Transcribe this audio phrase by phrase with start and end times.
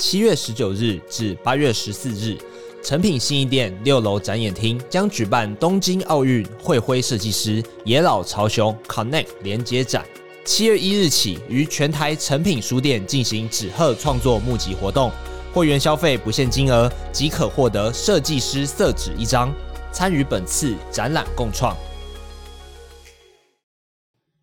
[0.00, 2.38] 七月十九日至八月十四日，
[2.84, 10.06] 诚品新义店六楼展演厅将举办东京奥运会徽设计师野老朝雄 Connect 连接展。
[10.44, 15.10] 七月一日起，于全台诚品书店进行纸鹤创作募集活动，
[15.52, 19.52] 会员消费不限金额即可获得设计师色纸一张，
[19.90, 21.76] 参与本次展览共创。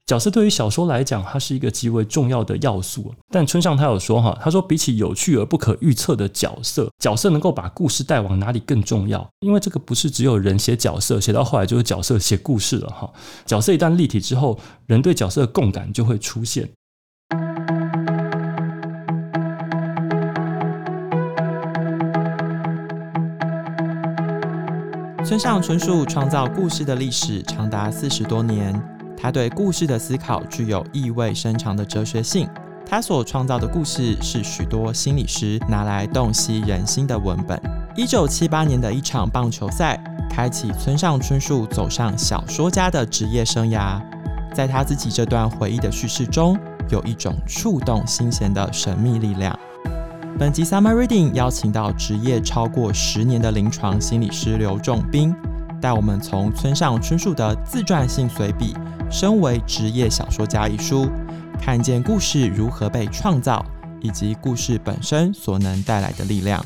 [0.05, 3.11] 角色对于小说来讲，它是一个极为重要的要素。
[3.31, 9.27] 但村上他有说哈，他说比起有趣而不可预测的角色，角色能够把故事带往哪里更重要。
[9.39, 13.11] 因为这个不是只有人写角色，写到后来就是角色写故事了哈。
[13.47, 16.69] 角色一旦立体之后，人对角色的共感就会出现。
[25.25, 28.94] 村上春树创造故事的历史长达四十多年。
[29.25, 32.47] 他对故事的思考具有意味深长的哲学性。
[32.85, 37.59] 他所创造的故事是许多心理师拿来洞悉人心的文本。
[37.95, 43.99] 一九七八年的一场棒球赛，开启村上春树走上小说家的职业生涯。
[44.53, 46.55] 在他自己这段回忆的叙事中，
[46.91, 49.57] 有一种触动心弦的神秘力量。
[50.37, 55.35] 本集 Summer Reading 邀请到职业超过十年的临床心理师刘仲彬，
[55.85, 58.73] 带我们从村上春树的自传性随笔。
[59.11, 61.07] 身为职业小说家一书，
[61.61, 63.63] 看见故事如何被创造，
[64.01, 66.59] 以及故事本身所能带来的力量。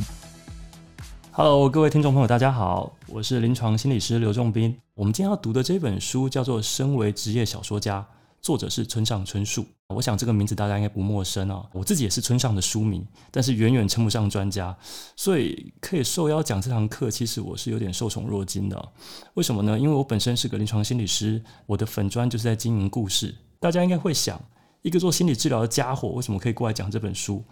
[1.33, 4.77] Hello，各位听众朋友，大家好，我是临床心理师刘仲斌。
[4.95, 7.99] 我们今天要读的这本书叫做《身为职业小说家》。
[8.41, 11.67] 作者是村上春树，我想这个名字大家应该不陌生啊。
[11.73, 14.75] 我自己也是村上的书迷，但是远远称不上专家，
[15.15, 18.91] 所以可以受邀讲这堂课，其实我是有点受宠若惊的。
[19.33, 19.77] 为什么呢？
[19.77, 23.35] 因为我本身是个临床心理师，我的粉专就是在经营故事。
[23.59, 24.41] 大家应该会想，
[24.81, 27.43] 一个做心理治疗的家伙，为什么可以过来讲这本书？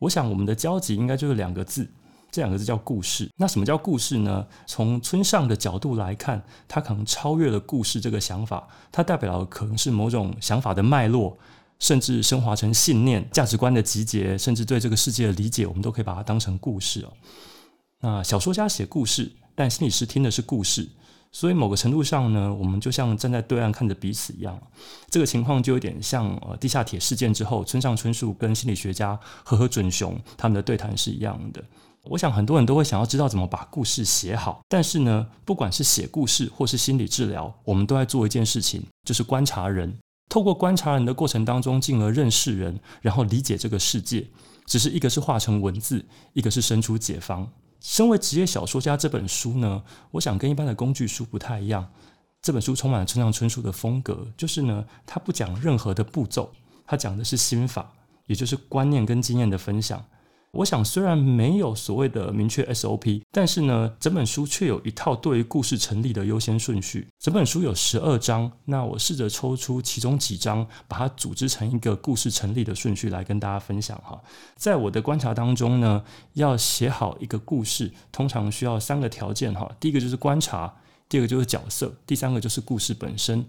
[0.00, 1.88] 我想我们的交集应该就是两个字。
[2.30, 3.30] 这两个字叫故事。
[3.36, 4.46] 那什么叫故事呢？
[4.66, 11.36] 从村上的角度来看，它可能超越了故事这个想法，它代表了可能是某种想法的脉络，
[11.78, 17.12] 甚至升华成信念、价值观的集结，甚至对这个世界的理解，我们都可以把它当成故事哦。
[18.00, 20.88] 那小说家写故事，但心理师听的是故事，
[21.32, 24.60] 所以某个程度上呢，我们就像站在对岸看着彼此一样。
[25.10, 31.64] 这个情况就有点像呃地下铁事件之后，村上春树跟心理学家和和准雄他们的对谈是一样的。
[32.08, 39.96] 我想很多人都会想要知道怎么把故事写好，但是呢，不管是写故事或是心理治疗，我们都在做一件事情，就是观察人。
[40.28, 44.26] 透过观察人的过程当中，进而认识人，然后理解这个世界。
[44.66, 46.04] 只是一个是化成文字，
[46.34, 47.50] 一个是生出解方。
[47.80, 51.90] 身为职业小说家这本书呢，我想跟一般的工具书不太一样。
[52.42, 56.52] 这本书充满了村上春树的风格，就是呢，他不讲任何的步骤，
[56.84, 57.90] 他讲的是心法，
[58.26, 60.04] 也就是观念跟经验的分享。
[60.52, 67.06] 我想，虽然没有所谓的明确 SOP，但是呢，整本书却有一套对于故事成立的优先顺序。
[67.20, 74.18] 整本书有十二章，那我试着抽出其中几章，把它组织成一个故事成立的顺序来跟大家分享哈。
[74.56, 79.70] 在我的观察当中呢，要写好一个故事，通常需要三个条件哈。
[79.78, 80.74] 第一个就是观察，
[81.10, 83.44] 第二个就是角色，第三个就是故事本身。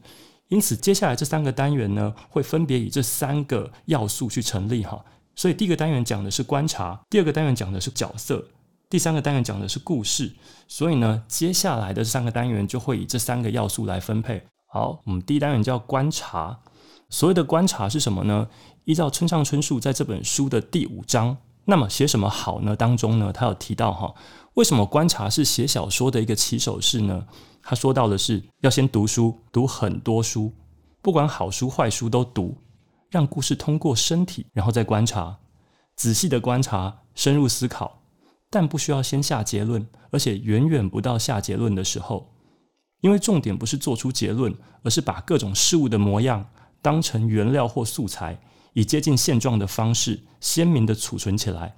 [0.49, 5.03] 因此，接下来这三个单元呢，会分别以这三个要素去成立哈。
[5.39, 8.43] 所以第一个单元讲的是观察，第二个单元讲的是角色，
[8.89, 10.29] 第三个单元讲的是故事。
[10.67, 14.45] 所以呢，接下来的三个单元就会以这三个要素来分配。
[14.67, 16.59] 好，我们第一单元叫观察。
[17.09, 18.49] 所谓的观察是什么呢？
[18.83, 22.75] 依照村上春树在这本书的第五章，那么写什么好呢？
[22.75, 24.13] 当中呢，他有提到哈，
[24.55, 27.25] 为什么观察是写小说的一个起手式呢？
[27.63, 30.51] 他说到的是要先读书，读很多书，
[31.01, 32.57] 不管好书坏书都读。
[33.09, 35.39] 让故事通过身体，然后再观察，
[35.95, 38.01] 仔细的观察，深入思考，
[38.49, 42.31] 但不需要先下结论，而且远远不到下结论的时候，
[43.01, 46.45] 因为重点不是做出结论，而是把各种事物的模样
[46.81, 48.39] 当成原料或素材，
[48.73, 51.75] 以接近现状的方式鲜明的储存起来，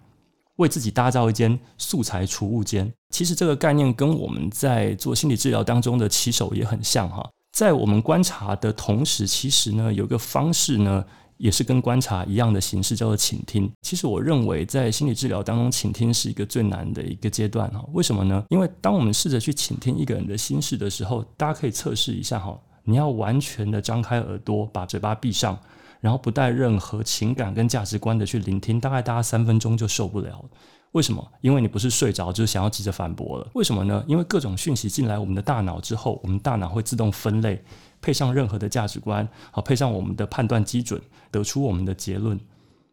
[0.57, 2.91] 为自己打造一间素材储物间。
[3.09, 11.05] 其实这个概念跟我们在做心理治疗当中的起手也很像哈，在我们观察的同时，其实呢有个方式呢。
[11.41, 13.67] 也是跟观察一样的形式，叫做倾听。
[13.81, 17.83] 其实我认为，在心理治疗当中，倾听是一个最难的一个阶段哈。
[17.93, 18.43] 为什么呢？
[18.49, 22.55] 因为当我们试着去倾听一个人的心事的时候，大家可以测试一下哈。
[22.83, 25.57] 你要完全的张开耳朵，把嘴巴闭上，
[25.99, 30.45] 然后不带任何情感跟价值观的去聆听，大概大家三分钟就受不了。
[30.91, 31.25] 为什么？
[31.41, 33.49] 因为你不是睡着，就是想要急着反驳了。
[33.53, 34.03] 为什么呢？
[34.07, 37.63] 因为各种讯息进来我们的大脑之后，我们大脑会自动分类。
[38.03, 40.99] 配上任何的价值观，好，配上我们的判断基准，
[41.29, 42.39] 得出我们的结论。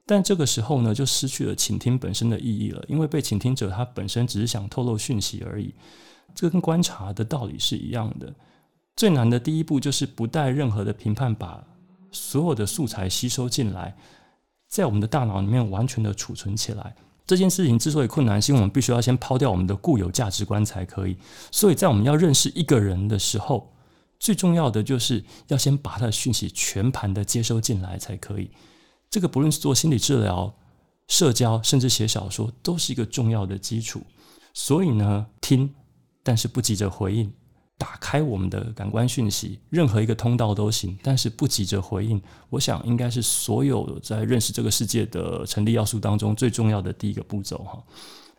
[0.05, 5.75] 但这个时候呢，就失去了倾听本身的意义了，因为被倾听者他本身只是想透露讯息而已。
[6.35, 8.31] 这跟观察的道理是一样的。
[8.97, 11.65] 最难的第一步就是不带任何的评判，把
[12.13, 13.97] 所有的素材吸收进来，
[14.69, 16.95] 在我们的大脑里面完全的储存起来。
[17.29, 21.15] 这件事情之所以困难，是因为我们必须要先抛掉我们的固有价值观才可以。
[21.53, 23.71] 所以在我们要认识一个人的时候，
[24.19, 28.51] 最重要的就是要先把他的讯息全盘的接收进来才可以。
[29.11, 30.55] 这个不论是做心理治疗、
[31.07, 34.01] 社交，甚至写小说，都是一个重要的基础。
[34.55, 35.75] 所以呢，听，
[36.23, 37.31] 但是不急着回应，
[37.79, 42.21] 打开我们的感官讯息，任何一个通道都行，但是不急着回应。
[42.51, 47.81] 我想应该是所有在认识这个世界的成立要素当中最重要的第一个步骤哈。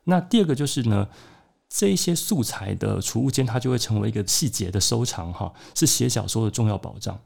[0.03, 1.07] 那第二个就是呢，
[1.69, 7.17] 这一些素材的储物间，它就会成为一个细节的收藏哈，是写小说的重要保障。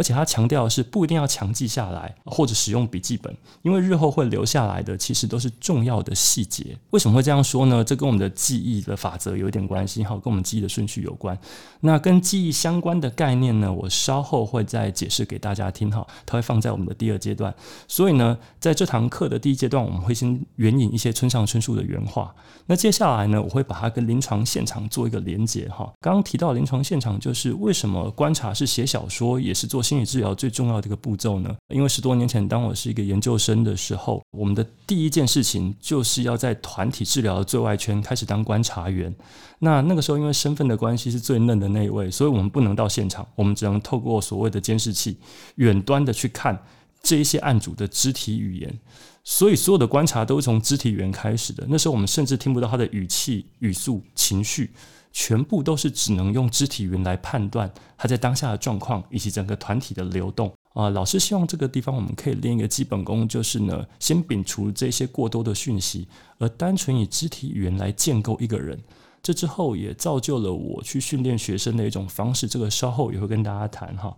[0.00, 6.74] 而且他强调的是不一定要强记下来，或者使用笔记本，因为日后会留下来的其实都是重要的细节。
[6.88, 7.84] 为什么会这样说呢？
[7.84, 11.38] 这跟我们的记忆的法则有一点关系，哈，跟我们记忆的顺序有关。
[11.80, 17.54] 那跟记忆相关的概念呢，我稍后会再解释给大家听，哈，它会放在我们的第二阶段。
[17.86, 22.34] 所以呢，在这堂课的第一阶段，我们会先援引一些村上春树的原话。
[22.64, 25.92] 那接下来呢，我会把它跟临床现场做一个连接，哈。
[26.00, 29.82] 刚刚提到临床现场，就是为什么观察是写小说，也是做。
[29.90, 39.12] 心理治疗最重要的一个步骤呢，因为十多年前，当我是一个研究生的时候，我们的第一件事情就是要在团体治疗的最外圈开始当观察员。
[39.58, 45.16] 那那个时候，因为身份的关系是最嫩的那一位，所以我们不能到现场，我们只能透过所谓的监视器，
[45.56, 46.56] 远端的去看
[47.02, 48.78] 这一些案主的肢体语言。
[49.24, 51.66] 所以，所有的观察都是从肢体语言开始的。
[51.68, 54.70] 那时候，我们甚至听不到他的语气、语速、情绪。
[55.12, 60.88] 全部都是只能用肢体语言来判断他在当下的状况以及整个团体的流动啊。
[60.90, 66.06] 老师希望这个地方我们可以练一个基本功，就是呢，先摒除这些过多的讯息，
[66.38, 68.78] 而单纯以肢体语言来建构一个人。
[69.22, 72.48] 这之后也造就了我去训练学生的一种方式。
[72.48, 74.16] 这个稍后也会跟大家谈哈。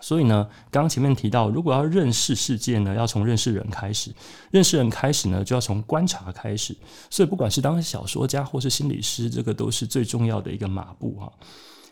[0.00, 4.10] 所以呢，刚刚前面提到，如果要认识世界呢，要从认识人开始；
[4.50, 6.76] 认识人开始呢，就要从观察开始。
[7.10, 11.30] 所以，不管是当小说家或是心理师，这个都是最重要的一个马步哈。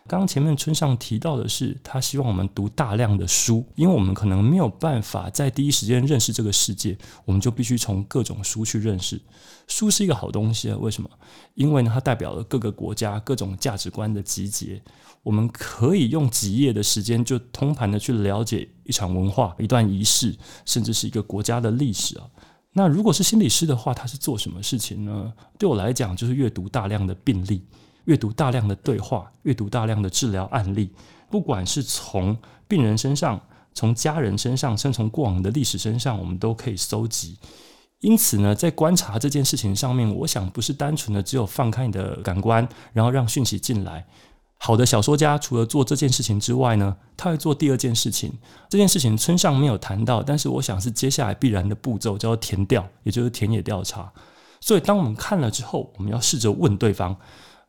[0.06, 6.96] 刚刚前面村上提到的是，他希望我们读大量的书，因为我们可能没有办法在第一时间认识这个世界，
[7.26, 9.20] 我们就必须从各种书去认识。
[9.66, 11.10] 书是一个好东西啊，为什么？
[11.54, 14.80] 因为呢，它代表了各个国家各种价值观的集结。
[15.28, 20.34] 我们可以用几页的时间就通盘的去了解一场文化、一段仪式，
[20.64, 22.24] 甚至是一个国家的历史啊。
[22.72, 25.30] 那如果是心理师的话，他是做什么事情呢？
[25.58, 27.62] 对我来讲，就是阅读大量的病例。
[28.06, 30.88] 阅读大量的对话，阅读大量的治疗案例，
[31.28, 32.34] 不管是从
[32.66, 33.38] 病人身上、
[33.74, 37.36] 从家人身上，甚至从过往的历史身上，我们都可以搜集。
[38.00, 44.06] 因此呢，在观察这件事情上面，我想不是单纯的只有放开你的感官，然后让讯息进来。
[44.58, 48.32] 好的小说家除了做这件事情之外呢，他会做第二件事情。
[48.68, 54.12] 这件事情村上没有谈到，但是我想是接下来必然的步骤，叫做田调，也就是田野调查。
[54.60, 57.16] 所以当我们看了之后，我们要试着问对方。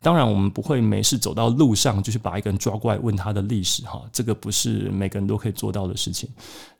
[0.02, 6.28] 当然，我们不会没事走到路上就去把一个人抓过来问他的历史，哈，这个不是每个人都可以做到的事情。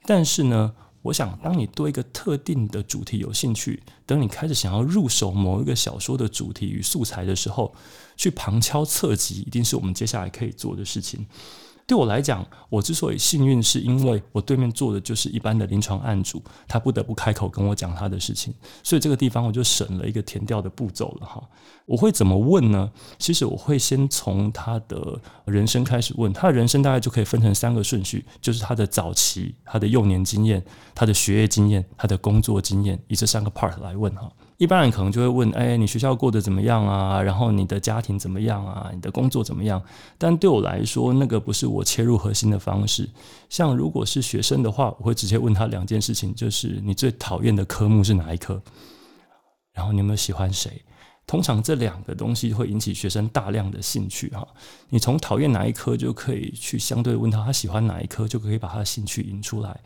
[0.06, 0.72] 但是呢，
[1.02, 7.74] 我想，当你对一个特定的主题有兴趣，等你开始想要入手某一个小说的主题与素材的时候，
[8.16, 11.26] 去旁敲侧击，一定是我们接下来可以做的事情。
[11.90, 18.54] 对我来讲，我之所以幸运，是因为我对面坐的就是一般的临床案主，他不得不开口跟我讲他的事情，
[18.84, 21.42] 所以这个地方我就省了一个填调的步骤了哈。
[21.86, 22.88] 我会怎么问呢？
[23.18, 34.30] 其实我会先从他的人生开始问，他的人生大概就可以分成三个顺序，就是他的早期、他的幼年经验、他的学业经验、他的工作经验，以这三个 part 来问哈。
[34.60, 37.22] 一般人可能就会问：哎，你学校过得怎么样啊？
[37.22, 38.90] 然后你的家庭怎么样啊？
[38.92, 39.82] 你的工作怎么样？
[40.18, 43.08] 但对我来说，那个不是我切入核心的方式。
[43.48, 48.62] 像如果是学生的话，我会直接问他两件事情，就是你最讨厌的科目是哪一科？
[49.72, 50.82] 然后你有没有喜欢谁？
[51.26, 54.46] 通常这两个东西会引起学生大量的兴趣哈。
[54.90, 59.80] 你从讨厌哪一科就可以去相对问他，他喜欢哪一科，就可以把他的兴趣引出来。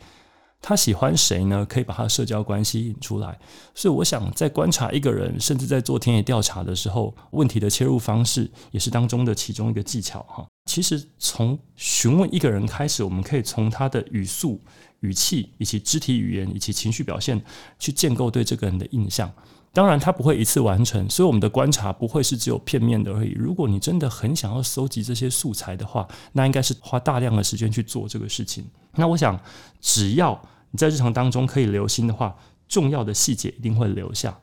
[0.67, 1.63] 他喜欢谁呢？
[1.69, 3.39] 可以把他的社交关系引出来。
[3.75, 10.47] 所以，我想在观察一个人，甚至在做田野调查的时候，问题的切入方式也是当中的其中一个技巧哈。
[10.65, 14.59] 其实，从询问一个人开始，我们可以从他的语速、
[15.01, 17.39] 语气以及肢体语言以及情绪表现，
[17.79, 19.31] 去建构对这个人的印象。
[19.71, 23.33] 当然，他不会一次完成，所以我们的观察不会是只有片面的而已。
[23.33, 28.65] 如果你真的很想要搜集这些素材的话，那应该是花大量的时间去做这个事情。
[28.95, 29.39] 那我想，
[29.81, 30.41] 只要
[30.77, 32.37] 在日常当中可以留心的话，
[32.69, 34.37] 重要的细节一定会留下。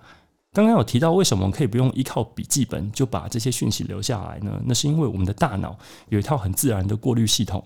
[0.53, 4.61] 刚刚有提到为什么可以不用依靠笔记本就把这些讯息留下来呢？
[4.65, 5.77] 那是因为我们的大脑
[6.09, 7.63] 有一套很自然的过滤系统。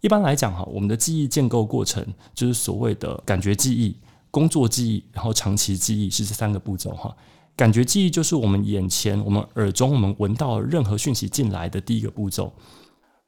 [0.00, 3.94] 一般来讲哈，我们的记忆建构过程就是所谓的感觉记忆、
[4.30, 7.14] 工作记忆，然后长期记忆是这三个步骤哈。
[7.54, 12.52] 感觉记忆就是我们眼前、我们耳中、我们闻到任何讯息进来的第一个步骤。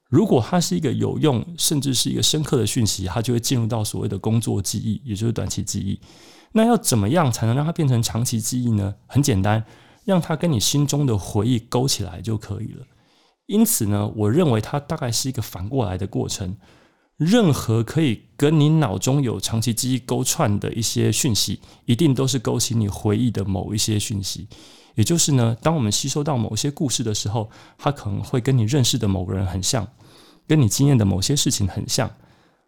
[0.08, 6.00] 如果它是一个有用，甚至是一个深刻的讯息，它就会进入到所谓的工作记忆，也就是短期记忆。
[6.52, 8.94] 那要怎么样才能让它变成长期记忆呢？
[9.06, 9.64] 很简单，
[10.04, 12.86] 让它跟你心中的回忆勾起来就可以了。
[13.44, 16.56] 因此呢，我认为它大概是一个反过来的过程。
[17.18, 24.46] 任何可以跟你脑中有长期记忆勾串的一些讯息，一定都是勾起你回忆的某一些讯息。
[24.94, 29.86] 也就是呢，当我们吸收到某些故事的时候，它可能会跟你认识的某个人很像，
[30.46, 32.08] 跟你经验的某些事情很像。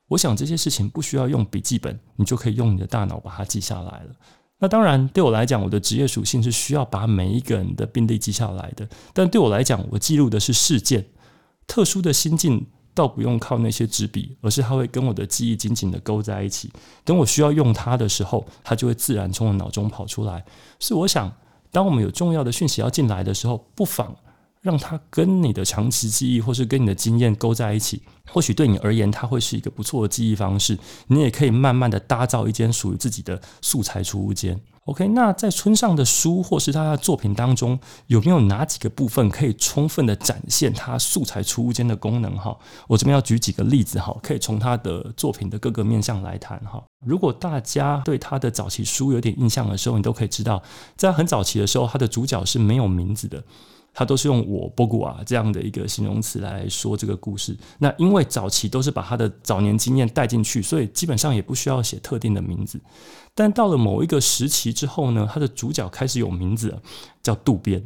[0.09, 4.11] 我想这些事情不需要用笔记本，你就可以用你的大脑把它记下来了。
[4.59, 8.89] 那当然，对我来讲，我的职业属性是需要把每一个人的病历记下来的。
[9.15, 11.07] 但对我来讲，我记录的是事件，
[11.67, 12.67] 特殊的心境
[13.01, 16.71] 倒不用靠那些纸笔，而是它会跟我的记忆紧紧的勾在一起。
[17.03, 20.45] 等我需要用它的时候，它就会自然从我脑中跑出来。
[20.79, 21.33] 所以我想，
[21.71, 24.15] 当我们有重要的讯息要进来的时候，不妨。
[24.63, 30.79] 让它跟你的长期记忆，或是跟你的经验勾在一起，或许对你而言，它会是一个不错的记忆方式。
[31.07, 34.61] 你也可以慢慢的打造一间属于自己的素材储物间。
[34.87, 42.35] OK，那在村上的书或是他的作品当中，有没有哪几个部分可以充分的展现他素材储物间的功能？
[42.39, 42.57] 哈，
[42.89, 46.83] 我这边要举几个例子哈，可以从他的作品的各个面向来谈哈。
[47.05, 50.63] 如果大家对他的早期书有点印象的时候，你都可以知道，
[50.97, 53.45] 在很早期的时候，他的主角是没有名字的。
[53.93, 57.57] 他都是用我波古啊这样的一个形容词来说这个故事。
[57.79, 62.81] 那因为早期都是把他的早年经验带进去，所以基本上也不需要写特定的名字。
[63.35, 66.83] 但到了某一个时期之后呢，他的主角开始有名字了，
[67.23, 67.85] 叫渡边。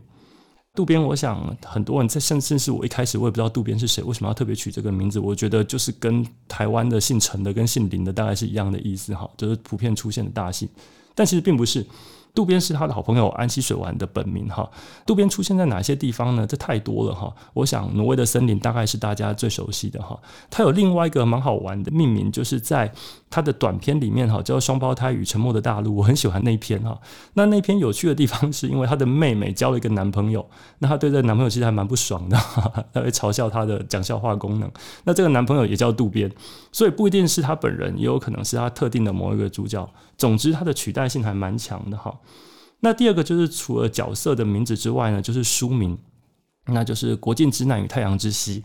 [0.75, 5.21] 渡边，我想很多人在甚甚至我一开始我也不知道渡边是谁，为什么要特别取这个名字？
[5.21, 10.69] 我觉得就是跟台湾的姓陈的跟姓林的大概是一样的意思哈，就是普遍出现的大姓。
[11.15, 11.87] 但其实并不是。
[12.35, 14.69] 渡边是他的好朋友安西水丸的本名哈。
[15.07, 16.45] 渡边出现在哪些地方呢？
[16.47, 17.33] 这太多了哈。
[17.53, 20.19] 我想挪威的森林大概是大家最熟悉的哈。
[20.51, 22.93] 他有另外一个蛮好玩的命名，就是在
[23.31, 27.01] 他的短篇里面哈，叫《双胞胎与沉默的大陆》，我很喜欢那一篇哈。
[27.35, 30.45] 那那篇有趣的地方是因为他的妹妹交了一个男朋友，
[30.81, 32.37] 那他对这个男朋友其实还蛮不爽的，
[32.93, 34.69] 他会嘲笑他的讲笑话功能。
[35.05, 36.29] 那这个男朋友也叫渡边，
[36.73, 39.89] 所以不一定是他本人，也有可能是他特定的某一个主角。
[40.17, 42.15] 总之，他的取代性还蛮强的哈。
[42.81, 45.99] 那第二个就是除了角色的名字之外呢，就是书名，
[46.67, 48.61] 那就是《国境之南与太阳之西》。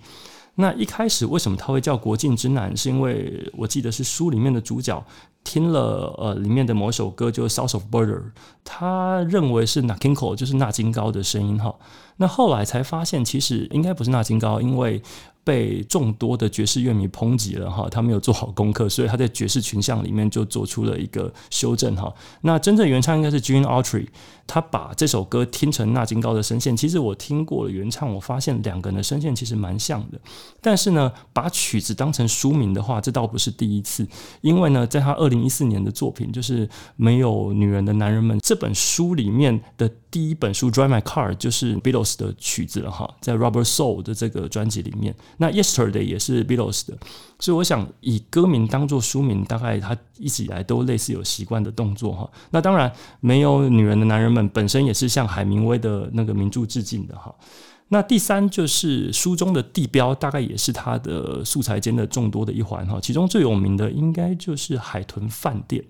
[0.55, 2.73] 那一开始为什么他会叫《国境之南》？
[2.75, 5.01] 是因为我记得是书里面的主角
[5.43, 8.17] 听了呃里面的某首歌，就是《South of Border》，
[8.63, 11.73] 他认为是 Nakinko，就是纳金高的声音哈。
[12.17, 15.01] 那后来才发现，其实应该不是纳金高，因为。
[15.49, 22.13] 被众多的爵士乐迷抨击了哈，他没有做好功课，所以他在爵士群像里面就做出了一个修正哈。
[22.41, 24.05] 那真正原唱应该是 Gene Autry，
[24.49, 26.75] 他把这首歌听成纳金高的声线。
[26.75, 30.19] 其实我听过了原唱，我发现两个人的声线其实蛮像的。
[30.59, 34.07] 但是呢，把曲子当成书名的话，这倒不是第一次。
[34.41, 45.15] 因为呢，在他二零一四年的作品就是《没有女人的男人们》这本书里面的第一本书《Drive My Car》就是 Beatles 的曲子了哈，在 Rubber Soul 的这个专辑里面。
[45.37, 46.97] 那 Yesterday 也是 Beatles 的，
[47.37, 52.27] 所以我想以歌名当做书名，大概他一直以来都类似有习惯的动作哈。
[52.49, 57.35] 那当然，没有女人的男人们本身也是向海明威的那个名著致敬的哈。
[57.89, 62.99] 那第三就是书中的地标，大概也是他的素材间的众多的一环哈。
[63.01, 65.83] 其中最有名的应该就是海豚饭店。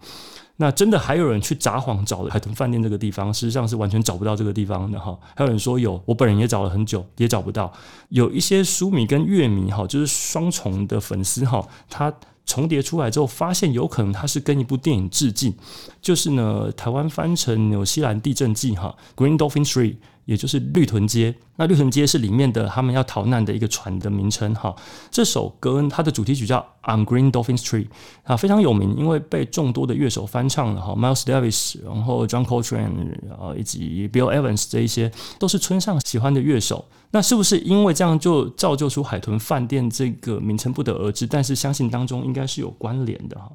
[0.61, 5.17] 那真的还有人去札幌找海豚饭店这个地方，实际上是完全找不到这个地方的哈。
[5.35, 7.71] 还有人说有，我本人也找了很久，也找不到。
[8.09, 12.13] 有一些书迷跟乐迷哈，就是双重的粉丝哈，他
[12.49, 15.53] 重叠出来之后，发现有可能它是跟一部电影致敬，
[16.01, 19.93] 就是呢，台湾翻成《纽西兰地震记》哈，《Green Dolphin Three》。
[20.29, 24.75] 也就是绿豚街，那绿豚街是里面的他们要逃难的一个船的名称哈。
[25.09, 27.88] 这首歌它的主题曲叫《On Green Dolphin Street》
[28.24, 36.86] 啊，非常有名，因为被众多的乐手翻唱了哈，Miles Davis，然后 John Coltrane 啊，以及 Bill Evans 这一些都是村上喜欢的乐手。
[37.09, 41.25] 那是不是因为这样就造就出海豚饭店这个名称不得而知？
[41.25, 43.50] 但是相信当中应该是有关联的哈。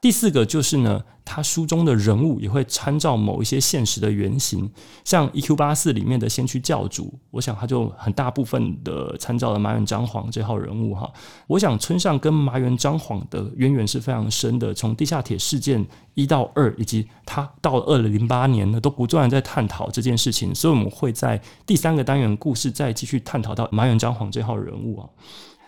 [0.00, 4.70] 第四个就是呢，他书中的人物也会参照某一些现实的原型，
[5.04, 11.12] 像 EQ 八四里面的先驱教主，我想他就很大部分的参照了麻原彰晃这号人物哈。
[11.46, 25.10] 我想村上跟麻原彰晃的渊源是非常深的，从地下铁事件一到二，以及他到二零零八年呢，都不断在探讨这件事情，所以我们会在第三个单元故事再继续探讨到麻原彰晃这号人物啊。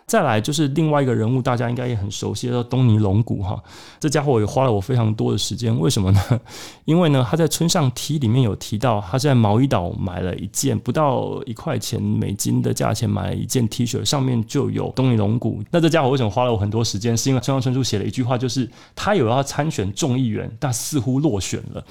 [0.07, 3.59] 再来就是另外一个人物，大家应该也很熟悉，叫东尼龙骨哈。
[3.99, 6.21] 这家伙也花了我非常多的时间，为什么呢？
[6.85, 15.63] 因为呢，他在村上 T 里面有提到，他在毛衣岛买了一件不到一块钱美金的价钱买了一件 T 恤，上面就有东尼龙骨。
[15.71, 17.17] 那这家伙为什么花了我很多时间？
[17.17, 21.83] 是因为村上春树写了一句话，就是他有要参选众议员，但似乎落选了。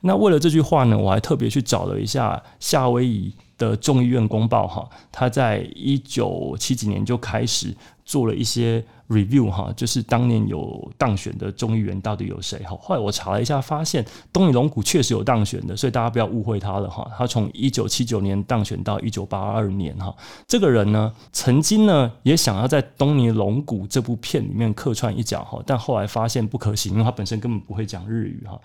[0.00, 12.76] 那为了这句话呢，我还特别去找了一下夏威夷的众议院公报哈，他在一九七几年就开始做了一些 review 哈，就是当年有当选的众议员到底有谁哈？
[12.80, 17.08] 后来我查了一下，发现东尼龙骨确实有当选的，所以大家不要误会他了哈。
[17.16, 20.14] 他从一九七九年当选到一九八二年哈，
[20.46, 28.60] 这个人呢，曾经呢也想要在东尼龙骨这部片里面客串一角哈，但后来发现不可行，因为他本身根本不会讲日语哈。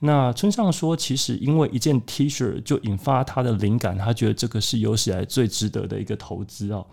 [0.00, 6.84] 那村上说，其实因为一件 T 恤就引发他的灵感，他觉得这个是有史以来最值得的一个投资哦。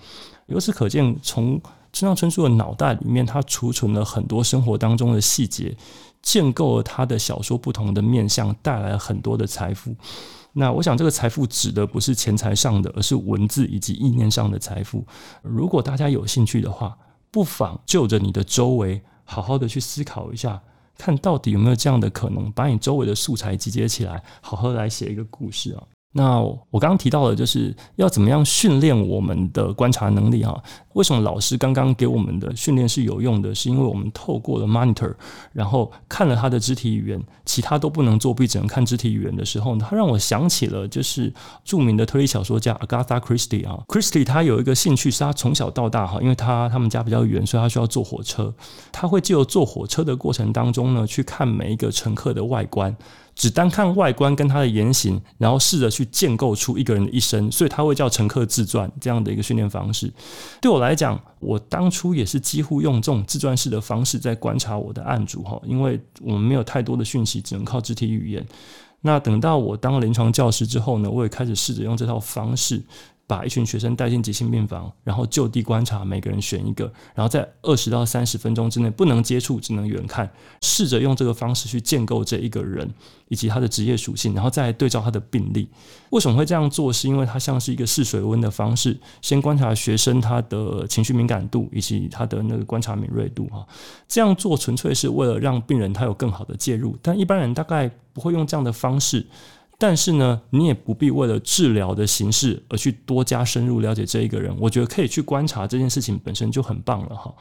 [0.45, 1.59] 由此可见，从
[1.91, 5.75] 村上春树的脑袋里面，他储存了很多生活当中的细节，
[6.21, 9.95] 建构了他的小说不同的面向，带来了很多的财富。
[10.53, 15.05] 那我想，这个财富指的不是钱财上的，而是文字以及意念上的财富。
[15.41, 16.97] 如果大家有兴趣的话，
[17.31, 20.61] 不妨就着你的周围，好好的去思考一下，
[20.97, 25.83] 看到底有没有这样的可能，把你周围的素材集结起来，好好来写一个故事啊。
[26.13, 30.61] 那我刚刚提到的，就是要怎么样训练我们的观察能力哈？
[30.93, 33.53] 为什么老师刚刚给我们的训练是有用的？
[33.55, 35.13] 是因为我们透过了 monitor，
[35.53, 41.33] 然后看了他的肢体语言，其他都不能作弊，只能看肢体语言的时候，他让我想起了就是
[41.63, 43.79] 著名的推理小说家 Agatha Christie 啊。
[43.87, 48.53] Christie 他有一个兴趣是他从小到大哈，因为他他们家比较远，所以他需要坐火车。
[48.91, 52.95] 他会借由坐火车的过程当中呢，去看每一个乘客的外观。
[53.33, 60.11] 只单看外观跟他的言行，然后试着去建构出一个人的一生，所以他会叫乘客自传这样的一个训练方式。
[60.59, 68.45] 对我来讲，我当初也是几乎用这种自传式的方式在观察我的案主哈，因为我们没有太多的讯息，只能靠肢体语言。
[69.01, 72.83] 那等到我当临床教师之后呢，我也开始试着用这套方式。
[73.31, 76.83] 把一群学生带进急性病房，然后就地观察，每个人选一个，
[77.15, 80.29] 然后在二十到三十分钟之内不能接触，只能远看，
[80.61, 82.85] 试着用这个方式去建构这一个人
[83.29, 85.69] 以及他的职业属性，然后再对照他的病历。
[86.09, 86.91] 为什么会这样做？
[86.91, 93.65] 是因为它像是一个试水温的方式，先观察学生他的情绪敏感度以及他的那个观察敏锐度哈。
[94.09, 99.25] 这样做纯粹是为了让病人他有更好的介入，但一般人大概不会用这样的方式。
[99.81, 104.55] 但是呢，你也不必为了治疗的形式而去多加深入了解这一个人。
[104.59, 107.33] 我觉得可以去观察这件事情本身就很棒了哈。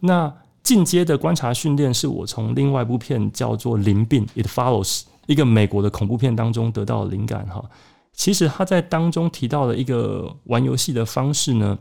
[0.00, 7.62] 那进阶的观察训练是我从另外一部片叫做《灵病》（It Follows） 一个美国的恐怖片当中得到灵感哈。
[8.14, 11.78] 其实他在当中提到了一个玩游戏的方式呢，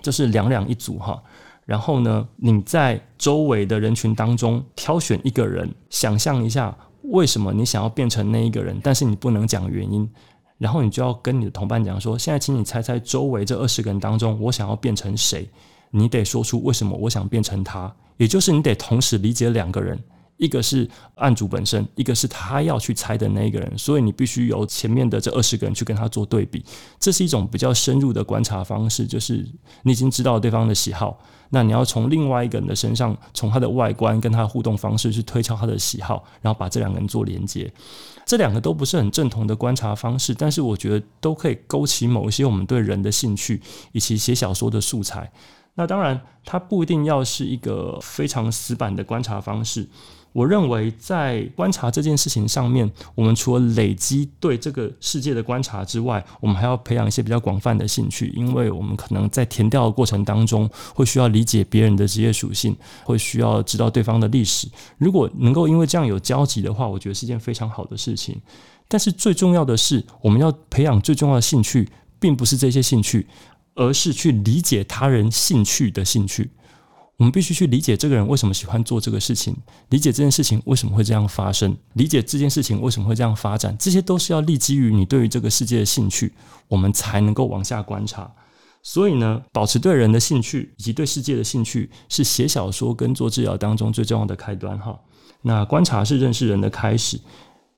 [0.00, 1.22] 就是两两一组哈。
[1.66, 6.74] 然后呢，你在周围的人群当中挑选一个人，想象一下。
[7.10, 8.80] 为什么你想要变成那一个人？
[8.82, 10.08] 但是你不能讲原因，
[10.58, 15.48] 然后你就要跟你的同伴讲说：现在请你猜猜周围这二十个人当中，我想要变成谁？
[15.90, 19.98] 你得说出为什么我想变成他，也就是你得同时理解两个人。
[20.36, 26.64] 一个是案主本身，一个是他要去猜的那一个人，所以你必须由前面的这二十个人去跟他做对比。
[26.98, 29.46] 这是一种比较深入的观察方式，就是
[29.82, 31.18] 你已经知道对方的喜好，
[31.50, 37.72] 那你要从另外一个人的身上，从他的外观跟他的互动方式去推敲他的喜好，然后把这两个人做连接。
[38.26, 43.60] 这两个都不是很正统的观察方式，但是我觉得都可以勾起某一些我们对人的兴趣，
[43.92, 45.30] 以及写小说的素材。
[45.74, 49.88] 那当然，它不一定要是一个非常死板的观察方式。
[50.34, 64.66] 我认为，在观察这件事情上面，我们除了累积对这个世界的观察之外，我们还要培养一些比较广泛的兴趣，因为我们可能在填调的过程当中，会需要理解别人的职业属性，会需要知道对方的历史。
[64.98, 68.36] 如果能够因为这样有交集的话，我觉得是一件非常好的事情。
[68.88, 73.28] 但是最重要的是，我们要培养最重要的兴趣，并不是这些兴趣，
[73.76, 76.50] 而是去理解他人兴趣的兴趣。
[77.16, 79.56] 我们必须去理解这个人为什么喜欢做这个事情，
[79.90, 86.32] 理解这件事情为什么会这样发生，理解这件事情为什么会这样发展，这些都是要立基于你对于这个世界的兴趣，
[86.66, 88.30] 我们才能够往下观察。
[88.82, 94.98] 所以呢，保持对人的兴趣以及对世界的兴趣，是写小说跟做治疗当中最重要的开端哈。
[95.42, 97.18] 那观察是认识人的开始，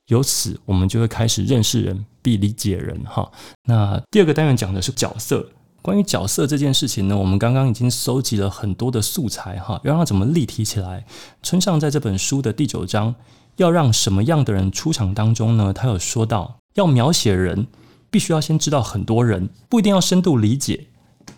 [0.07, 2.99] 由此我们就会开始认识人，并理解人。
[3.05, 3.31] 哈，
[3.65, 5.49] 那第二个单元讲的是角色。
[5.87, 11.07] 关于角色这件事情呢，我们刚刚已经收集了很多的素材，哈，要让它怎么立体起来。
[11.45, 13.15] 村上在这本书的第九章，
[13.55, 15.73] 要让什么样的人出场当中呢？
[15.73, 17.69] 他有说到，要描写人，
[18.11, 20.89] 必须要先知道很多人，不一定要深度理解，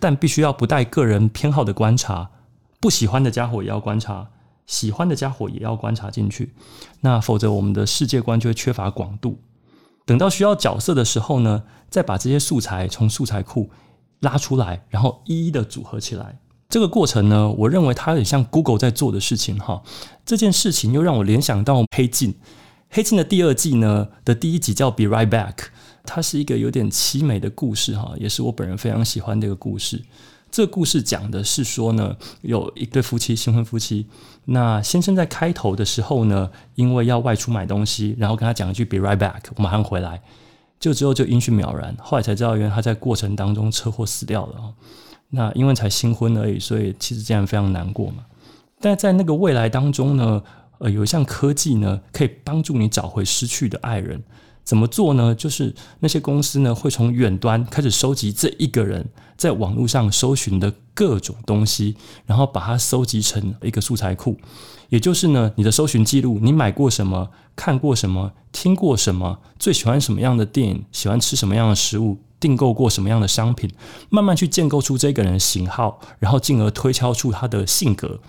[0.01, 2.31] 但必须要不带个人偏好的观察，
[2.81, 4.29] 不喜欢的家伙也要观察，
[4.65, 6.55] 喜欢的家伙也要观察进去。
[7.03, 9.41] 那否则我们的世界观就会缺乏广度。
[10.07, 13.69] 等到需要角色的时候呢，再把这些素材从素材库
[14.21, 16.39] 拉出来，然后一一的组合起来。
[16.69, 19.83] 这个过程呢，我认为它很像 Google 在做的事情哈。
[20.27, 22.33] 这件事情又让我联想到《黑镜》。
[22.91, 25.55] 《黑镜》的第二季呢的第一集叫《Be Right Back》，
[26.05, 30.03] 它是一个有点凄美的故事哈，也是我本人非常喜欢的一个故事。
[30.51, 34.07] 这故事讲的是说呢，有一对夫妻，新婚夫妻。
[34.47, 40.23] 那先生在开头的时候呢，因为要外出买东西，然后跟他讲一句 “Be right back”，我马上回来。
[40.79, 44.75] 就之后就音讯渺然，后来才知道，原来他在过程当中车祸死掉了。
[45.31, 48.25] 那因为才新婚而已，所以其实这样非常难过嘛。
[48.81, 50.43] 但在那个未来当中呢，
[50.79, 54.23] 呃，有一项科技呢，可以帮助你找回失去的爱人。
[54.69, 55.35] 怎么做呢？
[55.35, 64.37] 就是那些公司呢，会从远端开始收集这一个人在网络上搜寻的各种东西，然后把它收集成一个素材库。
[64.91, 73.71] 也就是呢，你的搜寻记录，你买过什么，看过什么，听过什么，最喜欢什么样的电影，喜欢吃什么样的食物，订购过什么样的商品，
[74.11, 78.21] 慢慢去建构出这个人的型号，然后进而推敲出他的性格，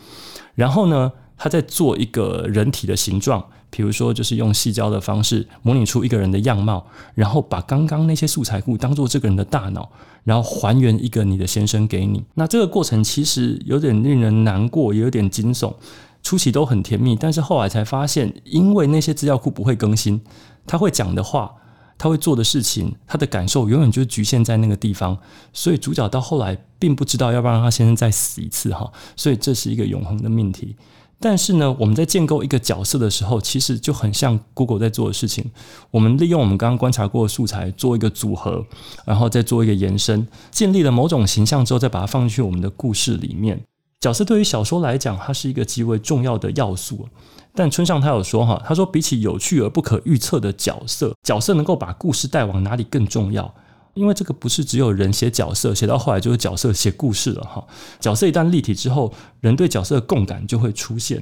[0.55, 3.45] 然后呢，他再做一个人体的形状。
[3.69, 9.89] 比如说，就是用细胶的方式模拟出一个人的样貌，然后把刚刚那些素材库当做这个人的大脑，
[10.23, 12.23] 然后还原一个你的先生给你。
[12.33, 15.73] 那这个过程其实有点令人难过，也有点惊悚。
[16.21, 20.21] 初期都很甜蜜，但是后来才发现，因为那些资料库不会更新，
[20.67, 21.53] 他会讲的话，
[21.97, 25.17] 他会做的事情，他的感受永远就局限在那个地方。
[25.53, 28.91] 所以主角到后来并不知道要不要让他先生再死一次哈。
[29.15, 30.75] 所以这是一个永恒的命题。
[31.19, 35.51] 但是呢，我们在建构一个角色的时候，其实就很像 Google 在做的事情。
[35.91, 38.65] 我们利用我们刚刚观察过的素材做一个组合，
[39.05, 43.61] 然后再做一个延伸，建立了某种形象之后，再把它放进去我们的故事里面。
[43.99, 47.09] 角色对于小说来讲，它是一个极为重要的要素。
[47.53, 53.53] 但村上他有说哈，他说比起有趣而不可预测的角色，角色能够把故事带往哪里更重要。
[53.99, 57.67] 因为这个不是只有人写角色，写到后来就是角色写故事了哈。
[57.99, 61.21] 角色一旦立体之后，人对角色的共感就会出现。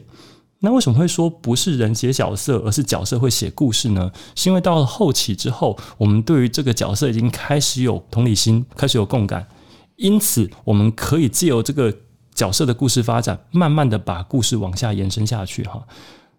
[0.59, 4.11] 那为什么会说不是人写角色，而是角色会写故事呢？
[4.35, 9.47] 是因为到了后期之后，我们对于这个角色已经开始有同理心，开始有共感，
[9.95, 11.91] 因此我们可以借由这个
[12.35, 15.83] 角色的故事发展，慢慢的把故事往下延伸下去哈。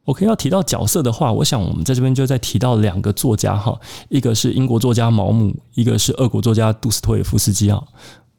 [0.08, 7.82] OK，要提到角色的话，我想我们在这边就再提到两个作家哈，一个是英国作家毛姆，一个是俄国作家杜斯托也夫斯基啊。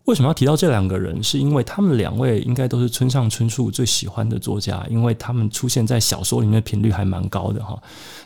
[0.05, 1.23] 为什么要提到这两个人？
[1.23, 7.79] 是因为他们两位应该都是村上春树最喜欢的作家，因为他们出现在小说里面的频率还蛮高的哈。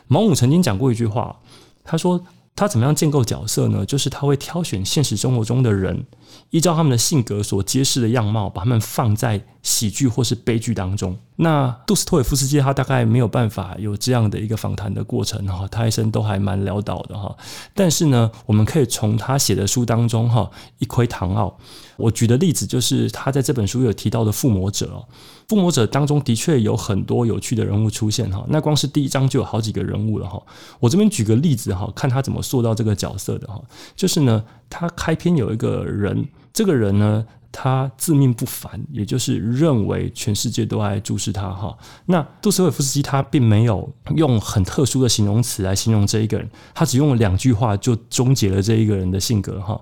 [0.08, 1.36] 毛姆曾经讲过一句话，
[1.84, 2.18] 他说
[2.56, 3.84] 他怎么样建构角色呢？
[3.84, 6.02] 就是他会挑选现实生活中的人，
[6.48, 11.14] 依照他们的性格所揭示的样貌，把他们放在喜剧或是悲剧当中。
[11.36, 17.36] 那杜斯托也夫斯基他大概没有办法有这样的一个访谈的过程哈，他一生都还蛮潦倒的哈。
[17.74, 21.58] 但是呢，我们可以从他写的书当中哈一窥堂奥。
[21.96, 25.06] 我举的例子就是他在这本书有提到的附魔者哦，
[25.48, 28.44] 附魔者当中的确有很多有趣的人物出现哈。
[28.48, 30.40] 那光是第一章就有好几个人物了哈。
[30.78, 33.60] 我这边举个例子哈，看他怎么塑造这个角色的哈。
[33.96, 37.26] 就是呢，他开篇有一个人，这个人呢。
[37.56, 41.78] 他自命不凡，也就是认为全世界都爱注视他哈。
[42.06, 49.80] 那杜斯维夫斯基他并没有用很特殊的形容词来形容这一个人，他只用了两句话就终结了这一个人的性格哈。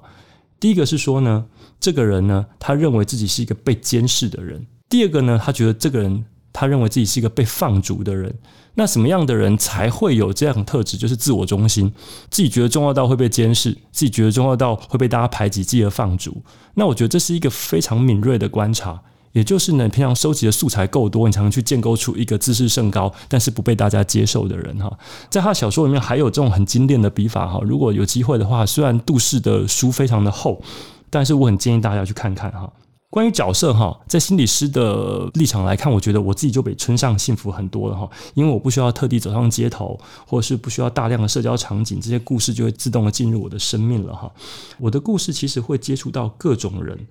[0.61, 1.47] 第一个是说呢，
[1.81, 6.27] 这个人呢，他认为自己是一个被监视的人；第二个呢，他觉得这个人。
[6.55, 8.31] 他认为自己是一个被放逐的人，
[8.75, 10.97] 那什么样的人才会有这样的特质？
[10.97, 11.93] 就是自我中心，
[12.31, 16.43] 自己觉得重要到会被监视，自己觉得重要到会被大家排挤，继而放逐。
[16.75, 18.99] 那我觉得这是一个非常敏锐的观察，
[19.33, 24.91] 也就是呢，平常收集的素材够多，你才能去建构出一个自视甚高，但是不被大家接受的人哈。
[25.29, 27.61] 在他小说里面还有这种很精炼的笔法哈。
[27.63, 30.63] 如果有机会的话，虽然杜氏的书非常的厚，
[31.11, 32.73] 但是我很建议大家去看看哈。
[33.13, 44.33] 关于角色哈，在心理师的立场来看，我觉得我自己就比村上幸福很多了哈，因为我不需要特地走上街头，或者是不需要大量的社交场景，这些故事就会自动的进入我的生命了哈。
[44.79, 47.07] 我的故事其实会接触到各种人，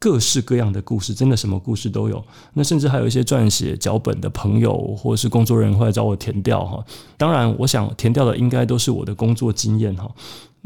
[0.00, 2.20] 各式各样的故事，真的什么故事都有。
[2.54, 6.84] 那甚至还有一些撰写脚本的朋友或者是工作人员会来找我填调哈。
[7.16, 10.10] 当然，我想填调的应该都是我的工作经验哈。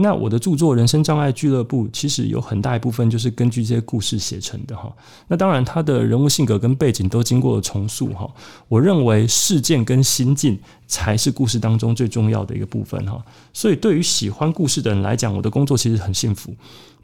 [0.02, 4.90] 那我的著作《人生障碍俱乐部》其实有很大一部分就是根据这些故事写成的哈。
[5.28, 8.26] 那当然，他的人物性格跟背景都经过了重塑哈。
[8.66, 13.22] 我认为事件跟心境才是故事当中最重要的一个部分哈。
[13.52, 16.54] 所以，对于喜欢故事的人来讲，我的工作其实很幸福。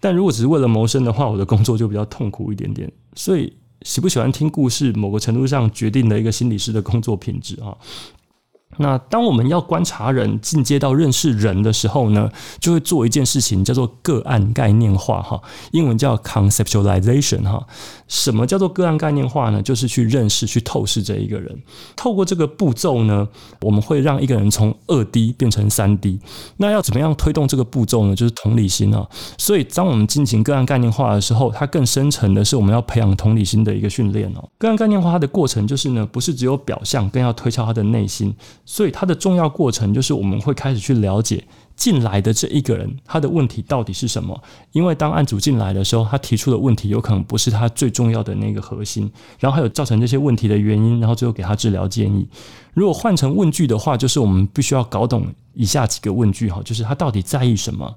[0.00, 2.90] 但如果只是为了谋生的话，我的工作就比较痛苦一点点。
[3.14, 7.76] 所以，喜不喜欢听故事，某个程度上决定了一个心理师的工作品质啊。
[8.78, 15.40] 那当我们要观察人进阶到认识人的时候呢，就会做一件事情，叫做个案概念化哈，
[15.72, 17.66] 英文叫 conceptualization 哈。
[18.08, 19.60] 什么叫做个案概念化呢？
[19.60, 21.62] 就是去认识、去透视这一个人。
[21.96, 23.26] 透过这个步骤呢，
[23.62, 26.20] 我们会让一个人从二 D 变成三 D。
[26.58, 28.14] 那要怎么样推动这个步骤呢？
[28.14, 29.06] 就是同理心啊。
[29.36, 34.48] 所以当我们进行个案概念化的时候，它更深层的是我们要培养同理心的一个训练哦。
[34.58, 38.32] 个案概念化它的过程就是呢，不是只有表象，更要推敲他的内心。
[38.66, 41.42] 所以它的重要过程就是我们会开始去了解
[41.76, 44.38] 进来的这一个人，他的问题到底是什么？
[44.72, 52.29] 因为当案主进来的时候，他提出的问题有可能不是他最重要的那个核心，然后还有造成这些问题的原因，然后最后给他治疗建议。
[52.74, 57.96] 如果换成问句的话，就是我们必须要搞懂以下几个问句哈，就是他到底在意什么？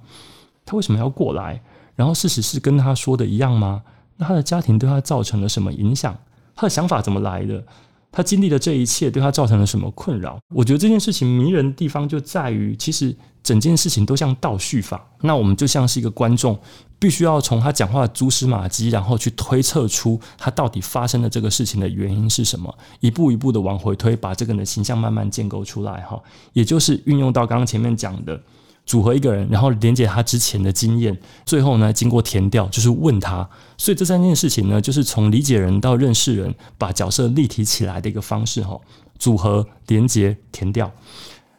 [0.65, 1.62] 他为什么要过来？
[1.95, 3.82] 然后事实是跟他说的一样吗？
[4.17, 6.15] 那他的家庭对他造成了什么影响？
[6.53, 7.63] 他的想法怎么来的？
[8.12, 10.39] 他经历的这一切对他造成了什么困扰？
[10.54, 15.08] 我觉得这件事情迷人的地方就在于，其实整件事情都像倒叙法。
[15.22, 16.58] 那我们就像是一个观众，
[16.98, 26.02] 必须要从他讲话的蛛丝马迹，然后去推测出他到底发生的这个事情的原因是什么，一步一步的往回推，把这个人的形象慢慢建构出来。
[26.02, 26.22] 哈，
[26.54, 28.41] 也就是运用到刚刚前面讲的。
[28.89, 33.47] 组合一个人，然后连接他之前的经验，最后呢，经过填掉，就是问他。
[33.78, 38.75] 所以这三件事情呢，就是从理解人到认识人，把角色立体起来的一个方式哈。
[39.19, 40.91] 组合、连接、填掉。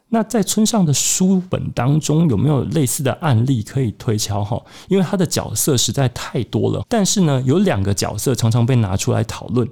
[0.09, 4.61] 那在村上的书本当中，有没有类似的案例可以推敲哈？
[4.89, 9.69] 因为他的角色实在太多了，但是呢，有两个角色常常被拿出来讨论。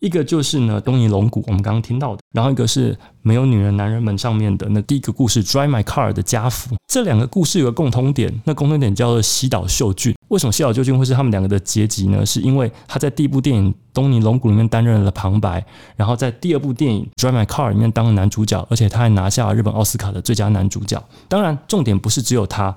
[0.00, 10.14] 一个就是呢，东尼龙骨，我们刚刚听到的，然后一个是没有女人男人们上面的那第一个故事，Drive My Car 的家福，这两个故事有个共通点，那共通点叫做西岛秀俊。
[10.28, 12.24] 为什么西岛秀俊会是他们两个的结集呢？
[12.24, 15.62] 是因为他在第一部电影《东尼龙骨》里面担任了旁白，
[15.96, 21.02] 然后在第二部电影《Drive My Car》里面当了男主角，而且他还拿下了日本奥斯卡的最佳男主角。
[21.28, 22.74] 当然，重点不是只有他，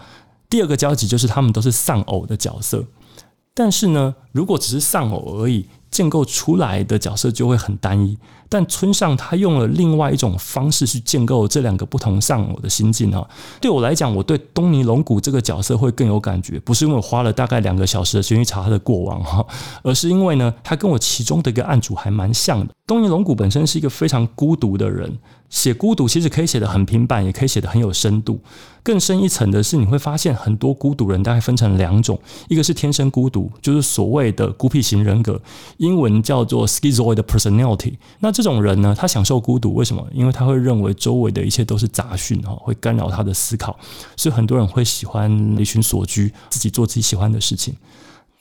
[0.49, 2.83] 第二个交集就是他们都是丧偶的角色。
[3.53, 5.65] 但是呢，如果只是丧偶而已。
[5.93, 8.17] 建构出来的角色就会很单一，
[8.53, 13.27] 但村上他用了另外一种方式去建构这两个不同丧偶的心境哈。
[13.59, 19.43] 对我来讲，我对东尼龙骨这个角色会更有感觉，不是因为我花了大概两个小时的时间去查他的过往哈，
[19.81, 22.71] 而是因为呢，他跟我其中的一个案主还蛮像的。
[22.85, 25.17] 东尼龙骨本身是一个非常孤独的人。
[25.49, 28.41] 写孤独其实可以写得很平板，也可以写得很有深度。
[28.81, 35.39] 更深一层的是，你会发现很多孤独人大概分成两种：一个是天生孤独，就是所谓的孤僻型人格，
[35.77, 37.93] 英文叫做 schizoid personality。
[38.19, 40.05] 那这这种人呢，他享受孤独，为什么？
[40.13, 43.79] 因为他会认为周围的一切都是杂讯哈，会干扰他的思考，
[44.17, 47.73] 所以很多人会喜欢离群索居，自己做自己喜欢的事情。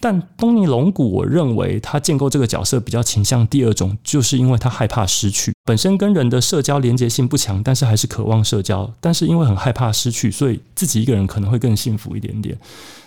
[0.02, 12.58] 但东尼龙骨，我认为他建构这个角色比较倾向第二种，就是因为他害怕失去，本身跟人的社交连结性不强，但是还是渴望社交，但是因为很害怕失去，所以自己一个人可能会更幸福一点点。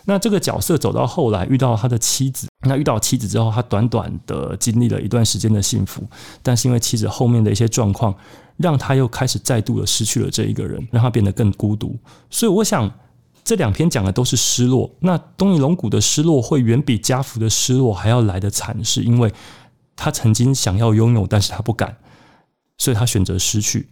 [0.05, 6.01] 那这个角色走到后来遇到他的妻子，那遇到妻子之后，他短短的经历了一段时间的幸福，
[6.41, 8.15] 但是因为妻子后面的一些状况，
[8.55, 11.93] 让他又开始再度的失去了这一个人，让他变得更孤独。
[12.29, 12.89] 所以我想。
[13.45, 19.31] 这两篇讲的都是失落，那东尼龙骨的失落会远比家福的失落还要来得惨，是因为
[19.95, 21.95] 他曾经想要拥有，但是他不敢，
[22.79, 23.87] 所以他选择失去。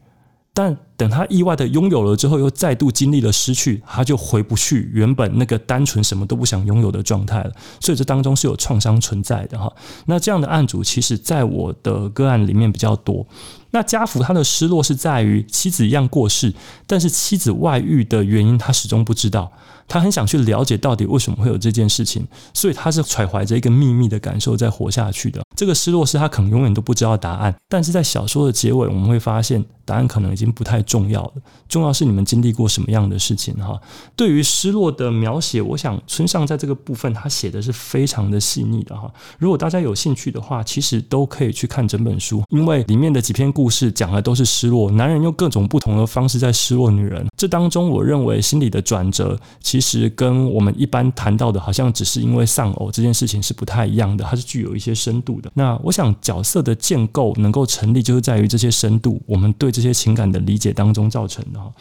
[0.55, 7.51] 但等他意外的拥有了之后，又再度经历了失去，他就回不去原本那个单纯什么都不想拥有的状态了。
[7.79, 9.73] 所以这当中是有创伤存在的哈。
[10.05, 13.25] 那这样的案主，其实在我的个案里面比较多。
[13.71, 16.53] 那家父他的失落是在于妻子一样过世，
[16.85, 19.51] 但是妻子外遇的原因他始终不知道。
[19.87, 25.41] 他很想去了解到底为什么会有这件事情，所以他是揣怀着一个秘密的感受在活下去的。
[25.55, 31.33] 这个失落是他可能永远都不知道答案，但是在小说的结尾，我们会发现答案可能已经不太重要了。
[31.67, 33.79] 重要是你们经历过什么样的事情哈。
[34.15, 39.11] 对于失落的描写，我想村上在这个部分他写的是非常的细腻的哈。
[39.37, 47.25] 如果大家有兴趣的话，其实都可以去看整本书，因为里面的几篇故事讲的都是失落，男人用各种不同的方式在失落女人。
[47.37, 49.39] 这当中，我认为心理的转折。
[49.73, 55.51] 其实跟我们一般谈到的，好像只是因为丧偶这件事情是不太一样的，它是具有一些深度的。
[55.55, 61.59] 那我想角色的建构能够成立，就是在于这些深度，我们对这些情感的理解当中造成的。
[61.59, 61.73] 哈